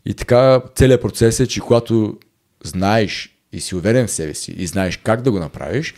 И 0.06 0.14
така 0.14 0.62
целият 0.74 1.02
процес 1.02 1.40
е, 1.40 1.46
че 1.46 1.60
когато 1.60 2.18
знаеш 2.64 3.36
и 3.52 3.60
си 3.60 3.74
уверен 3.74 4.06
в 4.06 4.10
себе 4.10 4.34
си 4.34 4.52
и 4.52 4.66
знаеш 4.66 4.96
как 4.96 5.22
да 5.22 5.30
го 5.30 5.38
направиш, 5.38 5.94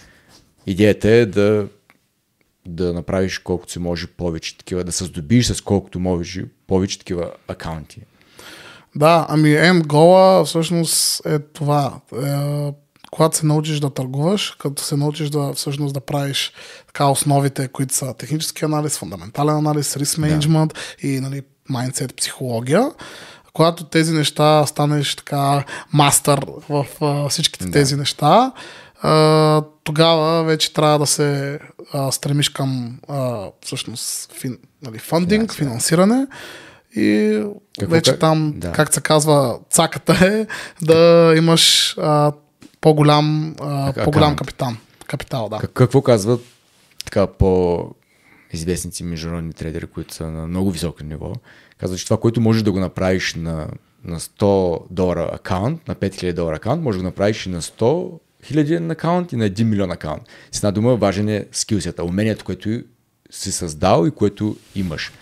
идеята 0.66 1.10
е 1.10 1.26
да, 1.26 1.68
да 2.66 2.92
направиш 2.92 3.38
колкото 3.38 3.72
се 3.72 3.78
може 3.78 4.06
повече 4.06 4.58
такива, 4.58 4.84
да 4.84 4.92
се 4.92 5.04
здобиш 5.04 5.46
с 5.46 5.60
колкото 5.60 6.00
може 6.00 6.44
повече 6.66 6.98
такива 6.98 7.32
акаунти. 7.48 8.00
Да, 8.96 9.26
ами 9.28 9.48
end 9.48 9.82
goal 9.82 10.44
всъщност 10.44 11.26
е 11.26 11.38
това. 11.38 11.92
Е, 12.16 12.72
когато 13.10 13.36
се 13.36 13.46
научиш 13.46 13.80
да 13.80 13.90
търгуваш, 13.90 14.56
като 14.58 14.82
се 14.82 14.96
научиш 14.96 15.30
да 15.30 15.52
всъщност 15.52 15.94
да 15.94 16.00
правиш 16.00 16.52
така 16.86 17.06
основите, 17.06 17.68
които 17.68 17.94
са 17.94 18.14
технически 18.14 18.64
анализ, 18.64 18.98
фундаментален 18.98 19.56
анализ, 19.56 19.96
риск 19.96 20.18
менеджмент 20.18 20.72
и 21.02 21.20
нали, 21.20 21.42
майндсет, 21.68 22.16
психология, 22.16 22.90
когато 23.52 23.84
тези 23.84 24.12
неща 24.12 24.66
станеш 24.66 25.16
така 25.16 25.64
мастър 25.92 26.46
в 26.68 26.86
а, 27.00 27.28
всичките 27.28 27.64
Да. 27.64 27.70
тези 27.70 27.96
неща, 27.96 28.52
а, 29.02 29.62
тогава 29.84 30.44
вече 30.44 30.72
трябва 30.74 30.98
да 30.98 31.06
се 31.06 31.58
а, 31.92 32.12
стремиш 32.12 32.48
към 32.48 32.98
а, 33.08 33.46
всъщност 33.64 34.32
фин, 34.32 34.58
нали, 34.82 34.98
фандинг, 34.98 35.52
Финансиране. 35.54 36.14
финансиране 36.14 36.26
и 36.96 37.42
Какво 37.78 37.92
вече 37.94 38.10
как- 38.10 38.20
там, 38.20 38.54
да. 38.56 38.72
как 38.72 38.94
се 38.94 39.00
казва, 39.00 39.58
цаката 39.70 40.26
е 40.26 40.46
да 40.84 41.34
имаш 41.36 41.94
а, 41.98 42.32
по-голям, 42.80 43.54
а, 43.60 43.92
по-голям 44.04 44.36
капитан. 44.36 44.76
Капитал, 45.06 45.48
да. 45.48 45.58
Как, 45.58 45.70
какво 45.70 46.02
казват 46.02 46.40
така 47.04 47.26
по-известници 47.26 49.04
международни 49.04 49.52
трейдери, 49.52 49.86
които 49.86 50.14
са 50.14 50.30
на 50.30 50.46
много 50.46 50.70
високо 50.70 51.04
ниво? 51.04 51.32
Казват, 51.78 51.98
че 51.98 52.04
това, 52.04 52.20
което 52.20 52.40
можеш 52.40 52.62
да 52.62 52.72
го 52.72 52.80
направиш 52.80 53.34
на, 53.34 53.68
на 54.04 54.20
100 54.20 54.82
долара 54.90 55.30
акаунт, 55.32 55.88
на 55.88 55.94
5000 55.94 56.32
долара 56.32 56.56
акаунт, 56.56 56.82
може 56.82 56.98
да 56.98 57.02
го 57.02 57.08
направиш 57.08 57.46
и 57.46 57.48
на 57.48 57.62
100 57.62 58.18
хиляден 58.44 58.90
акаунт 58.90 59.32
и 59.32 59.36
на 59.36 59.50
1 59.50 59.62
милион 59.62 59.90
акаунт. 59.90 60.22
С 60.52 60.58
една 60.58 60.70
дума 60.70 60.96
важен 60.96 61.28
е 61.28 61.46
скилсета, 61.52 62.04
умението, 62.04 62.44
което 62.44 62.82
си 63.30 63.52
създал 63.52 64.06
и 64.06 64.10
което 64.10 64.56
имаш. 64.74 65.12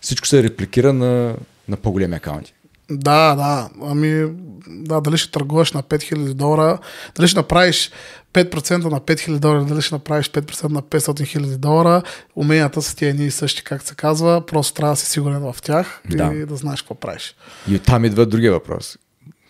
Всичко 0.00 0.26
се 0.26 0.42
репликира 0.42 0.92
на, 0.92 1.34
на 1.68 1.76
по-големи 1.76 2.16
акаунти. 2.16 2.54
Да, 2.90 3.34
да. 3.34 3.68
Ами, 3.82 4.26
да, 4.68 5.00
дали 5.00 5.18
ще 5.18 5.30
търгуваш 5.32 5.72
на 5.72 5.82
5000 5.82 6.34
долара, 6.34 6.78
дали 7.16 7.28
ще 7.28 7.38
направиш 7.38 7.90
5% 8.34 8.70
на 8.90 9.00
5000 9.00 9.38
долара, 9.38 9.64
дали 9.64 9.82
ще 9.82 9.94
направиш 9.94 10.30
5% 10.30 10.68
на 10.68 10.82
500 10.82 11.38
000 11.38 11.56
долара, 11.56 12.02
уменията 12.36 12.82
са 12.82 12.96
ти 12.96 13.06
едни 13.06 13.26
и 13.26 13.30
същи, 13.30 13.64
как 13.64 13.82
се 13.82 13.94
казва, 13.94 14.46
просто 14.46 14.74
трябва 14.74 14.92
да 14.92 14.96
си 14.96 15.06
сигурен 15.06 15.38
в 15.52 15.56
тях 15.62 16.02
Да. 16.10 16.32
и 16.34 16.46
да 16.46 16.56
знаеш 16.56 16.82
какво 16.82 16.94
правиш. 16.94 17.34
И 17.68 17.76
оттам 17.76 18.04
идва 18.04 18.26
другия 18.26 18.52
въпрос. 18.52 18.98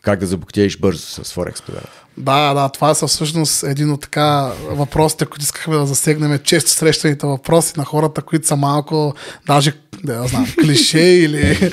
Как 0.02 0.20
да 0.20 0.26
забогатееш 0.26 0.78
бързо 0.78 1.02
с 1.06 1.34
Forex 1.34 1.66
пазара? 1.66 1.84
Да, 2.18 2.54
да, 2.54 2.68
това 2.68 2.94
са 2.94 3.06
всъщност 3.06 3.62
един 3.62 3.90
от 3.90 4.00
така 4.00 4.52
въпросите, 4.70 5.26
които 5.26 5.42
искахме 5.42 5.76
да 5.76 5.86
засегнем. 5.86 6.38
Често 6.38 6.70
срещаните 6.70 7.26
въпроси 7.26 7.72
на 7.76 7.84
хората, 7.84 8.22
които 8.22 8.46
са 8.46 8.56
малко, 8.56 9.14
даже, 9.46 9.72
да 10.04 10.26
знам, 10.26 10.46
клише 10.60 11.00
или... 11.00 11.70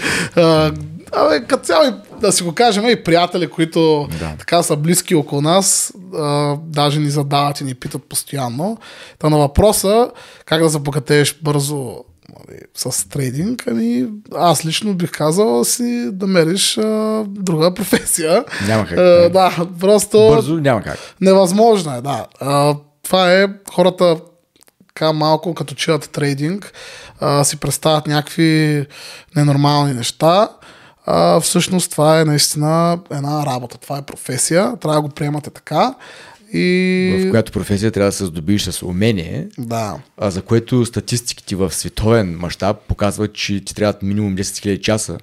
Абе, 1.12 1.44
като 1.48 1.64
цяло, 1.64 1.94
да 2.22 2.32
си 2.32 2.44
го 2.44 2.54
кажем, 2.56 2.90
и 2.90 3.04
приятели, 3.04 3.48
които 3.48 4.08
Да. 4.20 4.34
така 4.40 4.64
са 4.64 4.76
близки 4.76 5.16
около 5.16 5.42
нас, 5.42 5.94
а, 6.16 6.56
даже 6.64 7.00
ни 7.00 7.10
задават 7.10 7.62
и 7.62 7.64
ни 7.64 7.74
питат 7.74 8.04
постоянно. 8.10 8.78
Та 9.20 9.30
на 9.30 9.38
въпроса, 9.38 10.12
как 10.46 10.62
да 10.62 10.70
забогатееш 10.70 11.40
бързо 11.42 12.04
нали, 12.48 12.60
с 12.76 13.10
трейдинг, 13.10 13.64
ами 13.68 14.08
аз 14.36 14.66
лично 14.66 14.94
бих 14.94 15.12
казал 15.12 15.64
си 15.64 16.10
да 16.12 16.28
мериш 16.28 16.78
а, 16.78 17.24
друга 17.28 17.74
професия. 17.74 18.46
Няма 18.68 18.86
как. 18.86 18.98
А, 18.98 19.30
да, 19.30 19.68
просто 19.80 20.18
Бързо 20.18 20.56
няма 20.56 20.82
как. 20.82 20.98
невъзможно 21.22 21.96
е, 21.96 22.02
да. 22.02 22.26
А, 22.40 22.76
това 23.04 23.34
е 23.34 23.48
хората 23.74 24.18
така 24.88 25.14
малко 25.14 25.54
като 25.54 25.76
чуят 25.76 26.10
трейдинг, 26.10 26.74
а, 27.20 27.44
си 27.44 27.58
представят 27.58 28.08
някакви 28.08 28.86
ненормални 29.36 29.94
неща. 29.94 30.50
А, 31.06 31.40
всъщност 31.40 31.92
това 31.92 32.20
е 32.20 32.26
наистина 32.26 33.00
една 33.12 33.46
работа, 33.46 33.78
това 33.78 33.98
е 33.98 34.02
професия, 34.02 34.78
трябва 34.82 34.96
да 34.96 35.02
го 35.02 35.10
приемате 35.10 35.50
така. 35.50 35.94
И... 36.54 37.26
В 37.28 37.30
която 37.30 37.52
професия 37.52 37.92
трябва 37.92 38.08
да 38.08 38.12
се 38.12 38.26
здобиш 38.26 38.64
с 38.64 38.84
умение, 38.84 39.48
Да. 39.58 39.96
а 40.18 40.32
за 40.32 40.42
което 40.42 40.86
статистиките 40.86 41.56
в 41.56 41.74
световен 41.74 42.38
мащаб 42.38 42.78
показват, 42.88 43.34
че 43.34 43.66
ти 43.66 43.76
трябват 43.76 44.04
минимум 44.04 44.36
10 44.36 44.42
000 44.42 44.80
часа. 44.80 45.18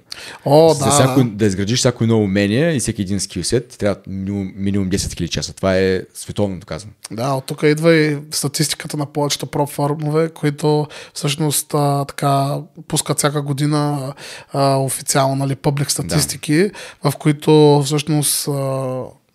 О, 0.45 0.73
за 0.73 0.85
да. 0.85 0.91
всяко, 0.91 1.23
да 1.23 1.45
изградиш 1.45 1.79
всяко 1.79 2.03
едно 2.03 2.19
умение 2.19 2.75
и 2.75 2.79
всеки 2.79 3.01
един 3.01 3.19
скилсет, 3.19 3.67
ти 3.67 3.77
трябва 3.77 4.01
минимум, 4.07 4.51
минимум 4.55 4.89
10 4.89 4.95
000 4.95 5.27
часа. 5.27 5.53
Това 5.53 5.77
е 5.77 6.01
световно 6.13 6.59
доказано. 6.59 6.91
Да, 7.11 7.33
от 7.33 7.45
тук 7.45 7.63
идва 7.63 7.95
и 7.95 8.17
статистиката 8.31 8.97
на 8.97 9.05
повечето 9.05 9.45
профармове, 9.45 10.29
които 10.29 10.87
всъщност 11.13 11.73
а, 11.73 12.05
така 12.05 12.57
пускат 12.87 13.17
всяка 13.17 13.41
година 13.41 14.13
а, 14.53 14.75
официално, 14.77 15.35
нали, 15.35 15.55
публик 15.55 15.91
статистики, 15.91 16.71
да. 17.03 17.11
в 17.11 17.15
които 17.15 17.81
всъщност 17.85 18.47
а, 18.47 18.51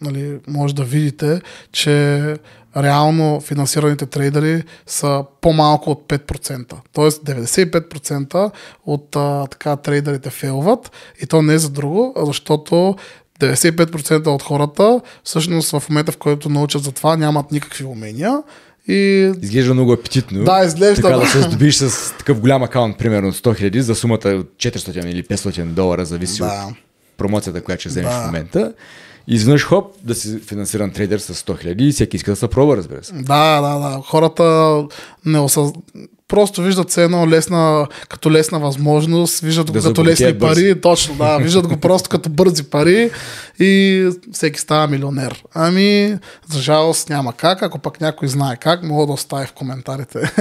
нали, 0.01 0.39
може 0.49 0.75
да 0.75 0.85
видите, 0.85 1.41
че 1.73 2.37
реално 2.77 3.41
финансираните 3.41 4.07
трейдери 4.07 4.63
са 4.87 5.25
по-малко 5.41 5.91
от 5.91 6.05
5%. 6.09 6.75
Тоест 6.93 7.23
95% 7.25 8.51
от 8.87 9.17
а, 9.17 9.47
така 9.47 9.77
трейдерите 9.77 10.31
фейлват 10.31 10.91
и 11.23 11.27
то 11.27 11.43
не 11.43 11.55
е 11.55 11.59
за 11.59 11.71
друго, 11.71 12.15
защото 12.27 12.97
95% 13.41 14.27
от 14.27 14.43
хората 14.43 15.01
всъщност 15.25 15.71
в 15.71 15.83
момента, 15.89 16.13
в 16.13 16.17
който 16.17 16.49
научат 16.49 16.83
за 16.83 16.93
това, 16.93 17.17
нямат 17.17 17.53
никакви 17.53 17.85
умения 17.85 18.43
и 18.89 19.33
Изглежда 19.43 19.75
много 19.75 19.93
апетитно. 19.93 20.45
Да, 20.45 20.65
изглежда, 20.67 21.03
Така 21.03 21.17
да, 21.17 21.27
се 21.27 21.43
здобиш 21.43 21.77
с 21.77 22.13
такъв 22.19 22.41
голям 22.41 22.63
акаунт, 22.63 22.99
примерно 22.99 23.33
100 23.33 23.71
000 23.71 23.79
за 23.79 23.95
сумата 23.95 24.29
от 24.29 24.47
400 24.57 25.07
или 25.07 25.23
500 25.23 25.65
долара, 25.65 26.05
зависи 26.05 26.39
Да. 26.39 26.67
от 26.69 26.75
промоцията, 27.17 27.63
която 27.63 27.81
ще 27.81 27.89
вземеш 27.89 28.11
Да. 28.13 28.21
в 28.21 28.27
момента. 28.27 28.73
Изведнъж 29.33 29.65
хоп, 29.65 29.95
да 30.05 30.15
си 30.15 30.41
финансиран 30.47 30.91
трейдер 30.91 31.19
с 31.19 31.35
100 31.35 31.65
000 31.65 31.83
и 31.83 31.93
всеки 31.93 32.17
иска 32.17 32.31
да 32.31 32.37
се 32.37 32.49
пробва, 32.49 32.77
разбира 32.77 33.05
се. 33.05 33.13
да, 33.13 33.61
да, 33.61 33.79
да. 33.79 34.03
Хората 34.07 34.77
не 35.25 35.39
осъз... 35.39 35.71
просто 36.29 36.63
виждат 36.63 36.91
се 36.91 37.05
едно 37.05 37.29
лесна, 37.29 37.87
като 38.09 38.31
лесна 38.31 38.59
възможност, 38.59 39.41
виждат 39.41 39.67
го 39.71 39.73
Да 39.73 39.83
като 39.83 40.05
лесни 40.05 40.33
бързо. 40.33 40.55
пари, 40.55 40.81
точно, 40.81 41.15
да, 41.15 41.39
виждат 41.39 41.67
го 41.67 41.77
просто 41.77 42.09
като 42.09 42.31
бързи 42.31 42.63
пари 42.63 43.11
и 43.61 44.09
всеки 44.33 44.61
става 44.61 44.87
милионер. 44.87 45.45
Ами, 45.55 46.19
за 46.53 46.61
жалост 46.61 47.09
няма 47.11 47.33
как, 47.33 47.63
ако 47.63 47.79
пък 47.79 48.01
някой 48.01 48.29
знае 48.29 48.57
как, 48.57 48.83
мога 48.83 49.07
да 49.07 49.13
остави 49.13 49.47
в 49.47 49.53
коментарите. 49.53 50.33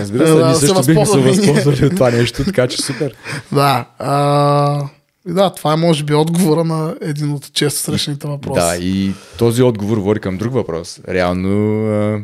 Разбира 0.00 0.26
се, 0.26 0.32
Да, 0.34 0.46
ние 0.46 0.54
също 0.54 0.82
бихме 0.86 1.06
се 1.06 1.18
възползвали 1.18 1.86
от 1.86 1.94
това 1.94 2.10
нещо, 2.10 2.44
така 2.44 2.66
че 2.66 2.82
супер. 2.82 3.14
Да. 3.52 3.84
А, 3.98 4.82
и 5.28 5.32
да, 5.32 5.50
това 5.50 5.72
е 5.72 5.76
може 5.76 6.04
би 6.04 6.14
отговора 6.14 6.64
на 6.64 6.94
един 7.00 7.32
от 7.32 7.52
често 7.52 7.80
срещаните 7.80 8.26
въпроси. 8.26 8.60
Да, 8.60 8.76
и 8.76 9.14
този 9.38 9.62
отговор 9.62 9.98
води 9.98 10.20
към 10.20 10.38
друг 10.38 10.52
въпрос. 10.52 11.00
Реално 11.08 11.84
а, 11.86 12.20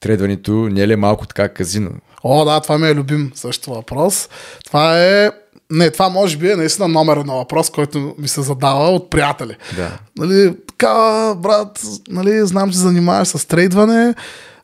трейдването 0.00 0.52
не 0.52 0.80
е 0.80 0.88
ли 0.88 0.96
малко 0.96 1.26
така 1.26 1.48
казино? 1.48 1.90
О, 2.24 2.44
да, 2.44 2.60
това 2.60 2.78
ми 2.78 2.88
е 2.88 2.94
любим 2.94 3.32
също 3.34 3.70
въпрос. 3.70 4.28
Това 4.66 5.04
е 5.04 5.30
Не, 5.70 5.90
това 5.90 6.08
може 6.08 6.36
би 6.36 6.50
е 6.50 6.56
наистина 6.56 6.88
номер 6.88 7.16
едно 7.16 7.36
въпрос, 7.36 7.70
който 7.70 8.14
ми 8.18 8.28
се 8.28 8.42
задава 8.42 8.88
от 8.88 9.10
приятели. 9.10 9.56
Да. 9.76 9.98
Нали, 10.18 10.56
така, 10.68 11.34
брат, 11.36 11.82
нали, 12.08 12.46
знам, 12.46 12.70
че 12.70 12.78
занимаваш 12.78 13.28
с 13.28 13.46
трейдване, 13.46 14.14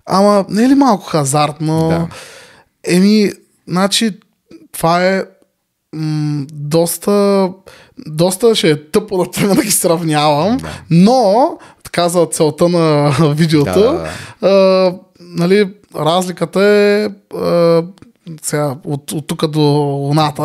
ама 0.07 0.45
не 0.49 0.65
е 0.65 0.69
ли 0.69 0.75
малко 0.75 1.05
хазартно? 1.05 1.89
Да. 1.89 2.09
Еми, 2.95 3.33
значи, 3.69 4.19
това 4.73 5.07
е 5.07 5.25
м- 5.97 6.47
доста, 6.53 7.49
доста 7.99 8.55
ще 8.55 8.71
е 8.71 8.83
тъпо 8.83 9.17
да 9.19 9.31
тръгна 9.31 9.55
да 9.55 9.63
ги 9.63 9.71
сравнявам, 9.71 10.57
Да. 10.57 10.69
но, 10.91 11.51
така 11.85 12.09
за 12.09 12.27
целта 12.27 12.69
на 12.69 13.11
видеото, 13.35 13.81
Да, 13.81 14.09
да, 14.41 14.49
а, 14.49 14.95
нали, 15.21 15.69
разликата 15.97 16.63
е 16.63 17.09
а, 17.37 17.83
сега, 18.43 18.75
от, 18.85 19.13
от 19.13 19.27
тук 19.27 19.47
до 19.47 19.61
луната. 19.61 20.43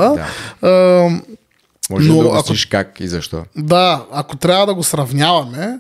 Да. 0.62 0.70
А, 0.70 1.10
Може 1.90 2.10
Но 2.10 2.22
да 2.22 2.30
обясниш 2.30 2.66
как 2.66 3.00
и 3.00 3.08
защо. 3.08 3.44
да, 3.58 4.06
ако 4.12 4.38
трябва 4.38 4.66
да 4.66 4.74
го 4.74 4.84
сравняваме, 4.84 5.80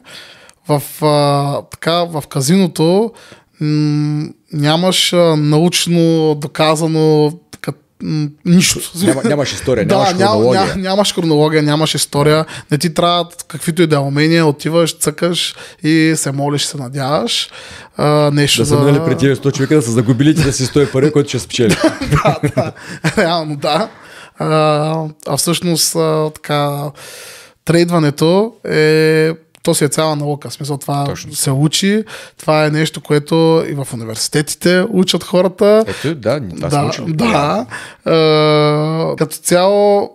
в, 0.69 0.81
а, 1.01 1.61
така, 1.61 1.93
в 1.93 2.23
казиното 2.29 3.11
м- 3.61 4.27
нямаш 4.53 5.13
а, 5.13 5.35
научно 5.35 6.35
доказано 6.35 7.33
нищо. 8.45 8.79
Няма, 9.03 9.21
нямаш 9.25 9.53
история, 9.53 9.85
нямаш 9.89 10.09
да, 10.09 10.15
ням, 10.15 10.27
хронология. 10.27 10.65
ням, 10.65 10.81
нямаш 10.81 11.15
хронология, 11.15 11.63
нямаш 11.63 11.95
история, 11.95 12.45
не 12.71 12.77
ти 12.77 12.93
трябва 12.93 13.25
каквито 13.47 13.81
и 13.81 13.87
да 13.87 13.95
е 13.95 13.99
умения, 13.99 14.45
отиваш, 14.45 14.97
цъкаш 14.97 15.55
и 15.83 16.13
се 16.15 16.31
молиш, 16.31 16.63
се 16.63 16.77
надяваш. 16.77 17.49
А, 17.97 18.31
нещо 18.33 18.61
Да 18.61 18.65
са 18.65 18.79
минали 18.79 18.99
преди 19.05 19.17
тия 19.17 19.35
100 19.35 19.53
човека 19.53 19.75
да 19.75 19.81
са 19.81 19.91
загубили 19.91 20.35
ти 20.35 20.43
да 20.43 20.53
си 20.53 20.63
100 20.63 20.91
пари, 20.91 21.11
който 21.11 21.29
ще 21.29 21.39
спечели. 21.39 21.75
да, 22.11 22.39
да, 22.55 22.71
реално 23.17 23.55
да. 23.55 23.89
А, 24.39 25.05
а 25.27 25.37
всъщност 25.37 25.95
а, 25.95 26.29
така, 26.29 26.91
трейдването 27.65 28.53
е 28.69 29.31
то 29.63 29.75
си 29.75 29.83
е 29.83 29.87
цяла 29.87 30.15
наука. 30.15 30.49
В 30.49 30.53
смисъл 30.53 30.77
това 30.77 31.05
Точно. 31.05 31.33
се 31.33 31.51
учи. 31.51 32.03
Това 32.37 32.65
е 32.65 32.69
нещо, 32.69 33.01
което 33.01 33.65
и 33.69 33.73
в 33.73 33.87
университетите 33.93 34.85
учат 34.89 35.23
хората. 35.23 35.85
Ето, 35.87 36.15
да, 36.15 36.41
това 36.55 36.69
да, 36.69 36.93
се 36.93 37.01
учи. 37.01 37.13
да. 37.13 37.65
А, 38.05 39.15
като 39.17 39.35
цяло 39.37 40.09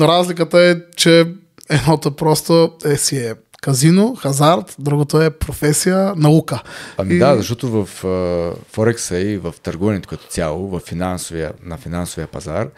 разликата 0.00 0.60
е, 0.60 0.76
че 0.96 1.26
едното 1.70 2.10
просто 2.16 2.72
е 2.84 2.96
си 2.96 3.16
е 3.16 3.34
казино, 3.62 4.14
хазарт, 4.14 4.74
другото 4.78 5.22
е 5.22 5.30
професия, 5.30 6.12
наука. 6.16 6.62
Ами 6.96 7.14
И- 7.14 7.18
да, 7.18 7.36
защото 7.36 7.84
в 7.84 8.04
а, 8.04 8.52
Форекса 8.72 9.18
и 9.18 9.36
в 9.36 9.54
търгуването 9.62 10.08
като 10.08 10.26
цяло, 10.26 10.68
в 10.68 10.80
финансовия, 10.80 11.52
на 11.64 11.76
финансовия 11.78 12.26
пазар, 12.26 12.68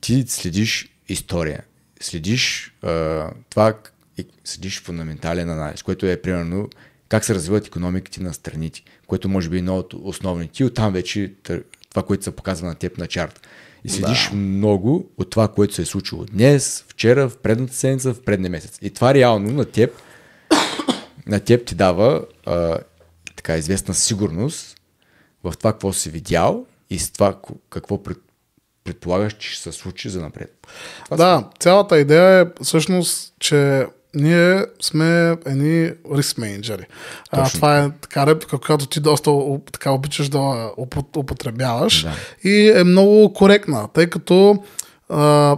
ти 0.00 0.24
следиш 0.28 0.88
история. 1.08 1.62
Следиш 2.00 2.74
а, 2.82 3.24
това, 3.50 3.74
и 4.18 4.26
следиш 4.44 4.82
фундаментален 4.82 5.50
анализ, 5.50 5.82
което 5.82 6.06
е 6.06 6.22
примерно 6.22 6.68
как 7.08 7.24
се 7.24 7.34
развиват 7.34 7.66
економиките 7.66 8.22
на 8.22 8.34
страните, 8.34 8.82
което 9.06 9.28
може 9.28 9.48
би 9.48 9.56
е 9.56 9.58
едно 9.58 9.78
от 9.78 9.94
основните. 10.02 10.62
И 10.62 10.66
оттам 10.66 10.92
вече 10.92 11.32
това, 11.90 12.02
което 12.02 12.24
се 12.24 12.36
показва 12.36 12.68
на 12.68 12.74
теб 12.74 12.98
на 12.98 13.06
чарт. 13.06 13.46
И 13.84 13.88
следиш 13.88 14.28
да. 14.28 14.36
много 14.36 15.10
от 15.18 15.30
това, 15.30 15.48
което 15.48 15.74
се 15.74 15.82
е 15.82 15.84
случило 15.84 16.24
днес, 16.24 16.84
вчера, 16.88 17.28
в 17.28 17.38
предната 17.38 17.74
седмица, 17.74 18.14
в 18.14 18.22
предния 18.22 18.50
месец. 18.50 18.78
И 18.82 18.90
това 18.90 19.14
реално 19.14 19.52
на 19.52 19.64
теб 19.64 19.90
на 21.26 21.40
теб 21.40 21.66
ти 21.66 21.74
дава 21.74 22.24
а, 22.46 22.78
така 23.36 23.56
известна 23.56 23.94
сигурност 23.94 24.76
в 25.44 25.54
това, 25.58 25.72
какво 25.72 25.92
си 25.92 26.10
видял 26.10 26.66
и 26.90 26.98
с 26.98 27.10
това 27.10 27.40
какво 27.70 28.02
пред, 28.02 28.18
предполагаш, 28.84 29.32
че 29.32 29.50
ще 29.50 29.62
се 29.62 29.72
случи 29.72 30.08
за 30.08 30.20
напред. 30.20 30.66
Това 31.04 31.16
Да, 31.16 31.50
цялата 31.58 31.98
идея 31.98 32.40
е 32.40 32.62
всъщност, 32.62 33.34
че 33.38 33.86
ние 34.16 34.64
сме 34.80 35.08
едни 35.46 35.90
риск 36.14 36.38
менеджери. 36.38 36.82
А, 37.30 37.50
това 37.50 37.78
е 37.78 37.90
така 38.00 38.26
реплика, 38.26 38.58
която 38.58 38.86
ти 38.86 39.00
доста 39.00 39.30
така 39.72 39.90
обичаш 39.90 40.28
да 40.28 40.38
упо- 40.78 41.16
употребяваш 41.16 42.02
Да. 42.02 42.12
и 42.44 42.70
е 42.70 42.84
много 42.84 43.32
коректна, 43.32 43.88
тъй 43.92 44.06
като 44.06 44.62
а, 45.08 45.56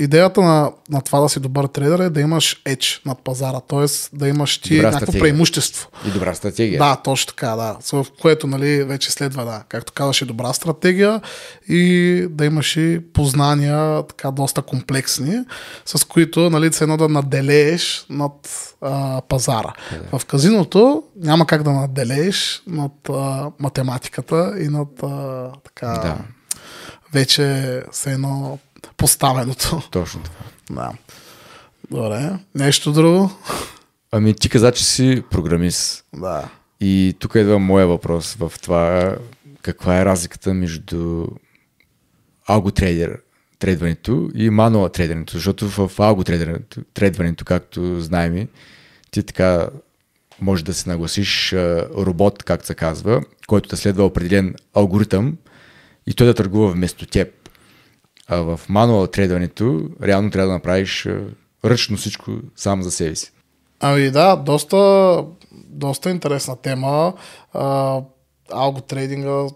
идеята 0.00 0.40
на, 0.40 0.72
на 0.90 1.00
това 1.00 1.20
да 1.20 1.28
си 1.28 1.40
добър 1.40 1.64
трейдер 1.66 1.98
е 1.98 2.10
да 2.10 2.20
имаш 2.20 2.62
edge 2.66 3.06
над 3.06 3.18
пазара, 3.24 3.60
т.е. 3.60 4.16
да 4.16 4.28
имаш 4.28 4.58
ти 4.58 4.68
Добра 4.76 4.82
някакво 4.82 4.98
стратегия. 5.06 5.20
преимущество. 5.22 5.88
И 6.08 6.10
добра 6.10 6.34
стратегия. 6.34 6.78
Да, 6.78 6.96
точно 6.96 7.26
така, 7.26 7.48
да. 7.48 7.76
В 7.92 8.06
което, 8.20 8.46
нали, 8.46 8.84
вече 8.84 9.10
следва, 9.12 9.44
да, 9.44 9.62
както 9.68 9.92
казваш, 9.92 10.22
и 10.22 10.24
добра 10.24 10.52
стратегия 10.52 11.20
и 11.68 12.26
да 12.30 12.44
имаш 12.44 12.76
и 12.76 13.00
познания, 13.12 14.02
така, 14.02 14.30
доста 14.30 14.62
комплексни, 14.62 15.38
с 15.86 16.04
които, 16.04 16.50
нали, 16.50 16.72
се 16.72 16.84
едно 16.84 16.96
да 16.96 17.08
наделееш 17.08 18.06
над 18.10 18.32
а, 18.80 19.20
пазара. 19.28 19.72
В 20.12 20.24
казиното 20.26 21.02
няма 21.16 21.46
как 21.46 21.62
да 21.62 21.72
наделееш 21.72 22.62
над 22.66 22.92
а, 23.12 23.50
математиката 23.58 24.54
и 24.60 24.68
над 24.68 25.02
а, 25.02 25.50
така, 25.64 25.86
Да. 25.86 26.16
вече 27.12 27.82
се 27.92 28.12
едно 28.12 28.58
поставеното. 29.00 29.82
Точно 29.90 30.20
така. 30.22 30.36
Да. 30.70 30.92
Добре. 31.90 32.30
Нещо 32.54 32.92
друго? 32.92 33.30
Ами 34.12 34.34
ти 34.34 34.48
каза, 34.48 34.72
че 34.72 34.84
си 34.84 35.22
програмист. 35.30 36.04
Да. 36.14 36.48
И 36.80 37.16
тук 37.18 37.34
идва 37.34 37.58
моя 37.58 37.86
въпрос 37.86 38.34
в 38.34 38.52
това 38.62 39.16
каква 39.62 40.00
е 40.00 40.04
разликата 40.04 40.54
между 40.54 41.26
алготрейдер 42.46 43.20
трейдването 43.58 44.30
и 44.34 44.50
мануал 44.50 44.88
трейдването, 44.88 45.32
защото 45.32 45.68
в 45.68 45.90
алготрейдването, 45.98 46.80
трейдването, 46.94 47.44
както 47.44 48.00
знаем, 48.00 48.48
ти 49.10 49.22
така 49.22 49.68
може 50.40 50.64
да 50.64 50.74
се 50.74 50.88
нагласиш 50.88 51.52
робот, 51.96 52.42
както 52.42 52.66
се 52.66 52.74
казва, 52.74 53.22
който 53.46 53.68
да 53.68 53.76
следва 53.76 54.04
определен 54.04 54.54
алгоритъм 54.74 55.36
и 56.06 56.14
той 56.14 56.26
да 56.26 56.34
търгува 56.34 56.72
вместо 56.72 57.06
теб. 57.06 57.39
А 58.32 58.36
в 58.36 58.60
мануал 58.68 59.06
трейдването 59.06 59.80
реално 60.02 60.30
трябва 60.30 60.48
да 60.48 60.54
направиш 60.54 61.08
ръчно 61.64 61.96
всичко 61.96 62.30
сам 62.56 62.82
за 62.82 62.90
себе 62.90 63.16
си. 63.16 63.32
Ами 63.80 64.10
да, 64.10 64.36
доста, 64.36 65.24
доста 65.52 66.10
интересна 66.10 66.56
тема. 66.56 67.12
А, 67.52 68.00
алго 68.52 68.80
трейдинга 68.80 69.46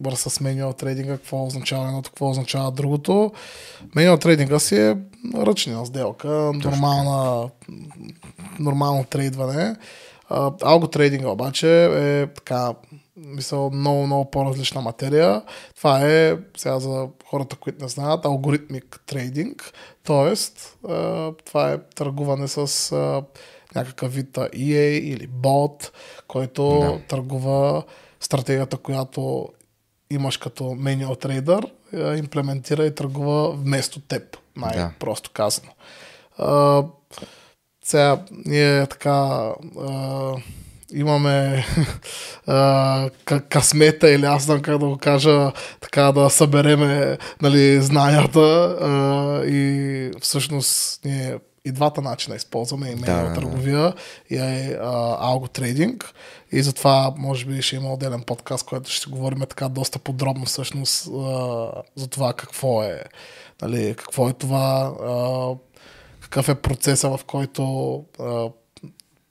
върса 0.00 0.30
с 0.30 0.40
менюал 0.40 0.72
трейдинга, 0.72 1.16
какво 1.16 1.46
означава 1.46 1.86
едното, 1.86 2.10
какво 2.10 2.30
означава 2.30 2.70
другото. 2.70 3.32
Менюал 3.94 4.16
трейдинга 4.16 4.58
си 4.58 4.76
е 4.76 4.96
ръчна 5.36 5.86
сделка, 5.86 6.28
нормална, 6.54 7.48
нормално 8.58 9.04
трейдване. 9.04 9.76
Алго 10.62 10.86
трейдинга 10.86 11.28
обаче 11.28 11.84
е 11.84 12.26
така, 12.26 12.74
мисъл, 13.18 13.70
много, 13.70 14.06
много 14.06 14.30
по-различна 14.30 14.80
материя. 14.80 15.42
Това 15.76 16.00
е, 16.10 16.36
сега 16.56 16.78
за 16.78 17.08
хората, 17.26 17.56
които 17.56 17.82
не 17.82 17.88
знаят, 17.88 18.24
алгоритмик 18.24 19.00
трейдинг. 19.06 19.72
А, 20.88 21.32
това 21.44 21.72
е 21.72 21.78
търгуване 21.94 22.48
с 22.48 22.92
някакъв 23.74 24.14
вид 24.14 24.36
EA 24.36 25.00
или 25.00 25.26
бот, 25.26 25.92
който 26.28 26.68
Да. 26.80 27.00
търгува 27.08 27.82
стратегията, 28.20 28.76
която 28.76 29.48
имаш 30.10 30.36
като 30.36 30.74
менюал 30.74 31.14
трейдър, 31.14 31.66
имплементира 32.16 32.86
и 32.86 32.94
търгува 32.94 33.50
вместо 33.50 34.00
теб, 34.00 34.36
най-просто 34.56 35.30
казано. 35.34 35.70
А, 36.38 36.84
сега, 37.84 38.24
ние 38.46 38.86
така 38.86 39.52
а, 39.80 40.34
имаме 40.94 41.66
а, 42.46 43.10
късмета 43.48 44.10
или 44.10 44.24
аз 44.24 44.42
знам 44.42 44.62
как 44.62 44.78
да 44.78 44.86
го 44.86 44.98
кажа, 44.98 45.52
така 45.80 46.12
да 46.12 46.30
събереме 46.30 47.18
нали, 47.42 47.82
знанията 47.82 48.76
а, 48.80 49.46
и 49.46 50.10
всъщност 50.20 51.04
ние 51.04 51.38
и 51.64 51.72
двата 51.72 52.00
начина 52.00 52.36
използваме 52.36 52.90
и 52.90 52.94
менюал 52.94 53.28
да, 53.28 53.34
търговия 53.34 53.94
и 54.30 54.38
алго 55.20 55.48
трейдинг. 55.48 56.12
И 56.52 56.62
затова 56.62 57.14
може 57.16 57.46
би 57.46 57.62
ще 57.62 57.76
има 57.76 57.92
отделен 57.92 58.22
подкаст, 58.22 58.66
който 58.66 58.90
ще 58.90 59.10
говорим 59.10 59.40
така 59.40 59.68
доста 59.68 59.98
подробно 59.98 60.44
всъщност 60.44 61.06
а, 61.06 61.70
за 61.96 62.08
това 62.08 62.32
какво 62.32 62.82
е, 62.82 63.04
нали, 63.62 63.94
какво 63.98 64.28
е 64.28 64.32
това, 64.32 64.92
а, 65.02 65.54
какъв 66.20 66.48
е 66.48 66.54
процеса, 66.54 67.16
в 67.16 67.24
който 67.26 68.04
а, 68.20 68.48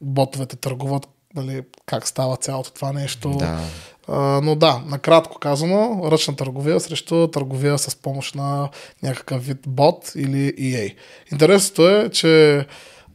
ботовете 0.02 0.56
търгуват, 0.56 1.08
нали, 1.38 1.62
как 1.86 2.08
става 2.08 2.38
цялото 2.38 2.72
това 2.72 2.92
нещо. 2.94 3.30
Да. 3.30 3.60
А, 4.08 4.18
но 4.44 4.56
да, 4.56 4.82
накратко 4.86 5.40
казано, 5.40 6.02
ръчна 6.12 6.36
търговия 6.36 6.80
срещу 6.80 7.28
търговия 7.28 7.78
с 7.78 7.96
помощ 7.96 8.36
на 8.36 8.70
някакъв 9.04 9.46
вид 9.46 9.58
бот 9.68 10.12
или 10.16 10.54
EA. 10.54 10.96
Интересното 11.32 11.90
е, 11.90 12.10
че 12.10 12.66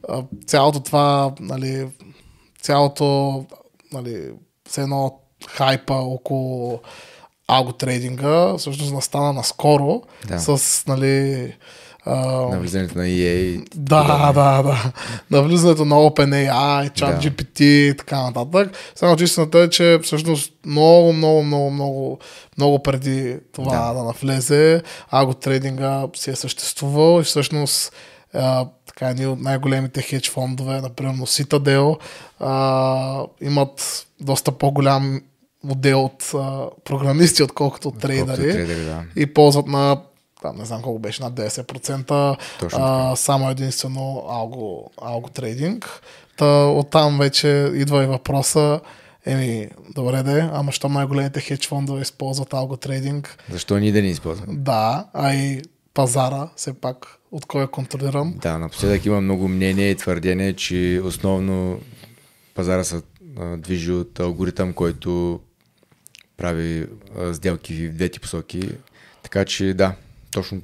а, 0.09 0.23
цялото 0.47 0.81
това, 0.81 1.33
нали, 1.41 1.89
цялото, 2.63 3.45
нали, 3.93 4.31
все 4.69 4.81
едно 4.81 5.19
хайпа 5.49 5.95
около 5.95 6.81
алготрейдинга 7.49 8.57
всъщност 8.59 8.93
настана 8.93 9.33
наскоро 9.33 10.03
Да. 10.29 10.39
с, 10.39 10.87
нали, 10.87 11.55
а, 12.05 12.17
На 12.51 12.61
влизането 12.61 12.99
на 12.99 13.05
EA. 13.05 13.67
да, 13.75 14.33
да, 14.33 14.63
да. 14.63 14.93
На 15.31 15.43
влизането 15.43 15.85
на 15.85 15.95
OpenAI, 15.95 16.91
ChatGPT 16.91 17.61
и 17.63 17.97
така 17.97 18.31
нататък. 18.31 18.77
Само 18.95 19.17
че 19.17 19.25
истината 19.25 19.59
е, 19.59 19.71
че 19.71 19.99
всъщност 20.03 20.53
много, 20.67 21.13
много, 21.13 21.43
много, 21.43 21.71
много, 21.71 22.19
много 22.59 22.83
преди 22.83 23.39
това 23.53 23.77
да, 23.77 23.87
Да. 23.87 23.93
да 23.95 24.05
навлезе, 24.05 24.83
аготрейдинга 25.11 26.07
си 26.17 26.31
е 26.31 26.37
съществувал 26.37 27.21
и 27.21 27.25
всъщност 27.25 27.93
а, 28.35 28.67
така 28.87 29.09
едни 29.09 29.27
от 29.27 29.41
най-големите 29.41 30.03
хедж 30.03 30.31
фондове, 30.31 30.81
например 30.81 31.15
Citadel, 31.15 31.97
а, 32.41 33.25
имат 33.41 34.07
доста 34.21 34.53
по-голям 34.53 35.21
модел 35.65 36.05
от 36.05 36.31
а, 36.35 36.67
програмисти, 36.85 37.43
отколкото 37.43 37.89
от 37.89 37.99
трейдери, 37.99 38.53
да. 38.85 39.03
и 39.17 39.27
ползват 39.35 39.67
на 39.67 39.97
там, 40.43 40.59
не 40.59 40.65
знам 40.65 40.83
колко 40.83 40.99
беше, 40.99 41.23
над 41.23 41.35
10%, 41.35 42.37
Точно 42.61 42.79
а, 42.83 43.17
само 43.17 43.51
единствено 43.51 44.25
алго, 44.29 44.91
алго 45.03 45.29
трейдинг. 45.29 46.03
Та, 46.37 46.65
оттам 46.67 47.19
вече 47.19 47.71
идва 47.75 48.05
и 48.05 48.07
въпроса, 48.07 48.81
еми, 49.27 49.69
добре 49.95 50.23
де, 50.23 50.51
ама 50.53 50.73
що 50.73 50.89
най-големите 50.89 51.41
хедж 51.41 51.69
фондове 51.69 52.03
използват 52.03 52.55
алго 52.55 52.77
трейдинг? 52.77 53.39
Защо 53.51 53.79
ние 53.79 53.93
да 53.93 54.03
не 54.03 54.09
използваме? 54.09 54.55
Да, 54.57 55.07
а 55.13 55.35
и 55.35 55.63
пазара, 55.95 56.49
все 56.57 56.73
пак, 56.73 57.07
от 57.33 57.47
кой 57.47 57.65
е 57.65 57.67
контролиран. 57.67 58.35
Да, 58.37 58.59
напоследък 58.59 59.07
има 59.07 59.21
много 59.21 59.49
мнение 59.49 59.91
и 59.91 59.97
твърдение, 59.97 60.53
че 60.53 61.01
основно 61.05 61.81
пазара 62.55 62.85
се 62.85 63.03
движи 63.57 63.93
от 63.93 64.21
алгоритъм, 64.21 64.73
който 64.73 65.41
прави 66.37 66.87
а, 67.19 67.35
сделки 67.35 67.89
в 67.89 67.95
двете 67.95 68.21
посоки. 68.21 68.71
Така 69.23 69.45
че 69.45 69.75
да, 69.75 69.95
точно 70.33 70.63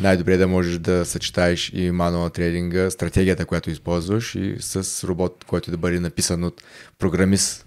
най-добре 0.00 0.36
да 0.36 0.48
можеш 0.48 0.78
да 0.78 1.04
съчетаеш 1.04 1.70
и 1.74 1.90
мануал 1.90 2.30
трейдинга, 2.30 2.90
стратегията, 2.90 3.46
която 3.46 3.70
използваш 3.70 4.34
и 4.34 4.56
с 4.60 5.04
робот, 5.08 5.44
който 5.46 5.70
да 5.70 5.76
бъде 5.76 6.00
написан 6.00 6.44
от 6.44 6.62
програмист. 6.98 7.66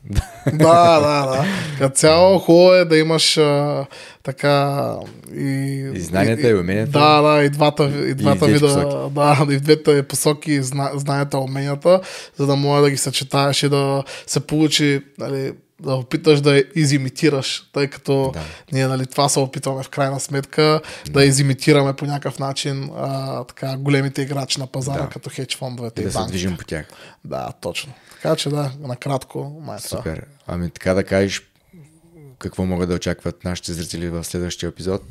да, 0.54 1.00
да, 1.00 1.26
да. 1.32 1.46
Като 1.78 1.96
цяло 1.96 2.40
хубаво 2.40 2.74
е 2.74 2.86
да 2.86 2.98
имаш 2.98 3.38
а, 3.38 3.86
така 4.24 4.86
и... 5.34 5.92
И 5.96 6.00
знанията, 6.00 6.50
и 6.50 6.56
уменията. 6.56 6.92
Да, 6.92 7.22
да, 7.22 7.44
и 7.44 7.50
двата, 7.50 7.84
и 8.08 8.14
двата 8.14 8.38
двете 8.38 8.54
вида, 8.54 8.68
посоки. 8.68 9.14
да, 9.16 9.54
и 9.54 9.58
в 9.58 9.62
двете 9.62 10.04
посоки 10.04 10.64
зна, 10.64 10.92
знанията, 10.96 11.38
уменията, 11.38 12.02
за 12.38 12.46
да 12.46 12.56
може 12.56 12.84
да 12.84 12.92
ги 12.92 12.98
съчетаеш 12.98 13.64
и 13.64 13.70
да 13.70 14.04
се 14.28 14.40
получи, 14.40 15.02
нали, 15.18 15.54
да 15.80 15.94
опиташ 15.96 16.42
да 16.42 16.64
изимитираш, 16.76 17.70
тъй 17.74 17.88
като 17.88 18.32
Да. 18.34 18.42
ние 18.72 18.88
нали, 18.88 19.06
това 19.06 19.30
се 19.30 19.40
опитваме 19.40 19.84
в 19.84 19.90
крайна 19.90 20.20
сметка, 20.20 20.82
да, 21.10 21.24
изимитираме 21.26 21.94
по 21.94 22.06
някакъв 22.06 22.40
начин 22.40 22.90
а, 22.98 23.44
така, 23.44 23.78
големите 23.78 24.22
играчи 24.22 24.60
на 24.60 24.68
пазара, 24.68 25.02
Да. 25.04 25.10
като 25.10 25.30
хедж 25.30 25.58
фондовете 25.58 26.02
И 26.02 26.04
и, 26.04 26.06
да 26.06 26.12
се 26.12 26.18
банките. 26.18 26.32
движим 26.32 26.58
по 26.58 26.66
тях. 26.66 26.86
Да, 27.26 27.52
точно. 27.62 27.94
Така 28.12 28.36
че 28.36 28.50
да, 28.50 28.72
накратко, 28.80 29.62
май 29.62 29.78
е 29.78 29.82
това. 29.82 29.98
Супер. 29.98 30.26
Ами 30.48 30.70
така 30.70 30.94
да 30.94 31.04
кажеш, 31.04 31.42
какво 32.40 32.66
могат 32.66 32.90
да 32.90 32.96
очакват 32.96 33.44
нашите 33.44 33.74
зрители 33.74 34.10
в 34.10 34.24
следващия 34.24 34.68
епизод? 34.68 35.02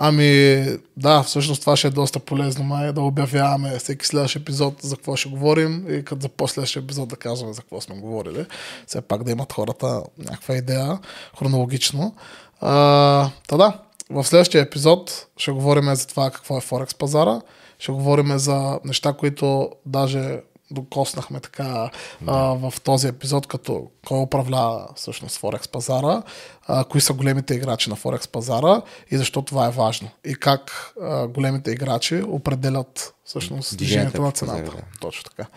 Ами, 0.00 0.64
да, 0.96 1.22
всъщност 1.22 1.60
това 1.60 1.76
ще 1.76 1.88
е 1.88 1.90
доста 1.90 2.18
полезно, 2.18 2.64
май, 2.64 2.92
да 2.92 3.00
обявяваме 3.00 3.78
всеки 3.78 4.06
следващ 4.06 4.36
епизод 4.36 4.74
за 4.82 4.96
какво 4.96 5.16
ще 5.16 5.28
говорим 5.28 5.86
и 5.90 6.04
като 6.04 6.22
за 6.22 6.28
последващия 6.28 6.82
епизод 6.82 7.08
да 7.08 7.16
казваме 7.16 7.52
за 7.52 7.60
какво 7.60 7.80
сме 7.80 8.00
говорили. 8.00 8.46
Все 8.86 9.00
пак 9.00 9.24
да 9.24 9.30
имат 9.30 9.52
хората 9.52 10.02
някаква 10.18 10.56
идея 10.56 10.98
хронологично. 11.38 12.14
А, 12.60 13.30
та 13.48 13.56
да, 13.56 13.78
в 14.10 14.24
следващия 14.24 14.62
епизод 14.62 15.26
ще 15.36 15.50
говорим 15.50 15.94
за 15.94 16.06
това 16.06 16.30
какво 16.30 16.58
е 16.58 16.60
Форекс 16.60 16.94
пазара, 16.94 17.40
ще 17.78 17.92
говорим 17.92 18.38
за 18.38 18.78
неща, 18.84 19.12
които 19.12 19.70
даже 19.86 20.40
докоснахме 20.70 21.40
така 21.40 21.90
а, 22.26 22.36
в 22.36 22.74
този 22.84 23.08
епизод, 23.08 23.46
като 23.46 23.86
кой 24.06 24.20
управлява 24.20 24.88
всъщност 24.96 25.38
Форекс 25.38 25.68
пазара, 25.68 26.22
а, 26.66 26.84
кои 26.84 27.00
са 27.00 27.12
големите 27.12 27.54
играчи 27.54 27.90
на 27.90 27.96
Форекс 27.96 28.28
пазара 28.28 28.82
и 29.10 29.16
защо 29.16 29.42
това 29.42 29.66
е 29.66 29.70
важно. 29.70 30.08
И 30.24 30.34
как 30.34 30.92
а, 31.02 31.26
големите 31.26 31.70
играчи 31.70 32.22
определят 32.28 33.14
всъщност 33.24 33.76
Движението 33.76 34.22
на 34.22 34.30
пазара, 34.30 34.52
цената. 34.56 34.76
да. 34.76 34.82
Точно 35.00 35.24
така. 35.24 35.48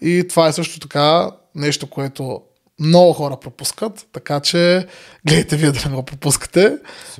И 0.00 0.26
това 0.28 0.48
е 0.48 0.52
също 0.52 0.80
така 0.80 1.30
нещо, 1.54 1.90
което 1.90 2.42
много 2.80 3.12
хора 3.12 3.36
пропускат, 3.36 4.06
така 4.12 4.40
че 4.40 4.86
гледайте 5.26 5.56
вие 5.56 5.70
да 5.72 5.88
не 5.88 5.94
го 5.96 6.02
пропускате. 6.02 6.78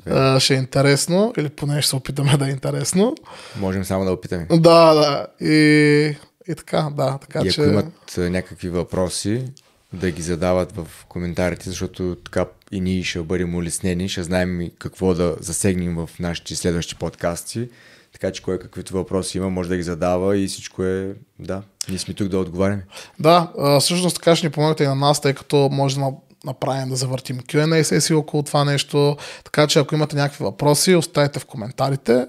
А, 0.09 0.39
ще 0.39 0.53
е 0.53 0.57
интересно, 0.57 1.33
или 1.37 1.49
поне 1.49 1.81
ще 1.81 1.89
се 1.89 1.95
опитаме 1.95 2.37
да 2.37 2.47
е 2.47 2.51
интересно. 2.51 3.15
Можем 3.59 3.85
само 3.85 4.05
да 4.05 4.11
опитаме. 4.11 4.47
Да, 4.51 4.93
да. 4.93 5.27
И, 5.45 6.17
и 6.47 6.55
така, 6.55 6.89
да. 6.97 7.17
Така 7.17 7.39
и 7.39 7.47
ако 7.47 7.53
че... 7.53 7.61
имат 7.61 8.17
някакви 8.17 8.69
въпроси, 8.69 9.45
да 9.93 10.11
ги 10.11 10.21
задават 10.21 10.71
в 10.71 10.87
коментарите, 11.09 11.69
защото 11.69 12.17
така 12.25 12.45
и 12.71 12.81
ние 12.81 13.03
ще 13.03 13.21
бъдем 13.21 13.55
улеснени, 13.55 14.09
ще 14.09 14.23
знаем 14.23 14.61
и 14.61 14.71
какво 14.79 15.13
да 15.13 15.35
засегнем 15.39 15.95
в 15.95 16.09
нашите 16.19 16.55
следващи 16.55 16.95
подкасти. 16.95 17.69
Така 18.13 18.31
че 18.31 18.41
кой 18.41 18.59
каквито 18.59 18.93
въпроси 18.93 19.37
има, 19.37 19.49
може 19.49 19.69
да 19.69 19.77
ги 19.77 19.83
задава 19.83 20.37
и 20.37 20.47
всичко 20.47 20.83
е, 20.83 21.15
да, 21.39 21.61
ние 21.89 21.99
сме 21.99 22.13
тук 22.13 22.27
да 22.27 22.39
отговаряме. 22.39 22.85
Да, 23.19 23.51
всъщност 23.79 24.15
така 24.15 24.35
ще 24.35 24.47
ни 24.47 24.51
помогнете 24.51 24.83
и 24.83 24.87
на 24.87 24.95
нас, 24.95 25.21
тъй 25.21 25.33
като 25.33 25.69
може 25.71 25.95
да 25.95 26.01
на- 26.01 26.13
направим 26.45 26.89
да 26.89 26.95
завъртим 26.95 27.39
Q&A 27.39 27.81
сесии 27.81 28.15
около 28.15 28.43
това 28.43 28.65
нещо. 28.65 29.17
Така 29.43 29.67
че 29.67 29.79
ако 29.79 29.95
имате 29.95 30.15
някакви 30.15 30.43
въпроси, 30.43 30.95
оставете 30.95 31.39
в 31.39 31.45
коментарите. 31.45 32.27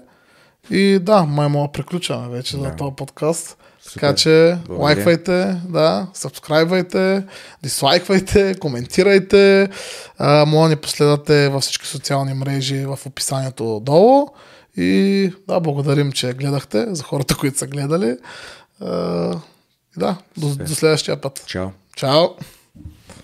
И 0.69 0.99
да, 1.01 1.23
май 1.23 1.47
мога 1.47 1.67
да 1.67 1.71
приключваме 1.71 2.29
вече 2.29 2.57
да. 2.57 2.63
за 2.63 2.75
този 2.75 2.95
подкаст. 2.95 3.57
Супер. 3.87 3.99
Така 3.99 4.15
че 4.15 4.57
Благодаря. 4.67 4.83
лайквайте, 4.83 5.61
да, 5.69 6.07
сабскрайбвайте, 6.13 7.23
дислайквайте, 7.63 8.55
коментирайте. 8.59 9.69
А, 10.17 10.45
може 10.45 10.69
да 10.69 10.69
ни 10.69 10.81
последвате 10.81 11.49
във 11.49 11.63
всички 11.63 11.87
социални 11.87 12.33
мрежи 12.33 12.85
в 12.85 12.99
описанието 13.05 13.79
долу. 13.79 14.27
И 14.77 15.33
да, 15.47 15.59
благодарим, 15.59 16.11
че 16.11 16.33
гледахте 16.33 16.85
за 16.89 17.03
хората, 17.03 17.35
които 17.35 17.57
са 17.57 17.67
гледали. 17.67 18.17
А, 18.81 18.87
да, 19.97 20.17
до, 20.37 20.55
до 20.55 20.75
следващия 20.75 21.21
път. 21.21 21.43
Чао! 21.47 21.67
Чао! 21.95 22.27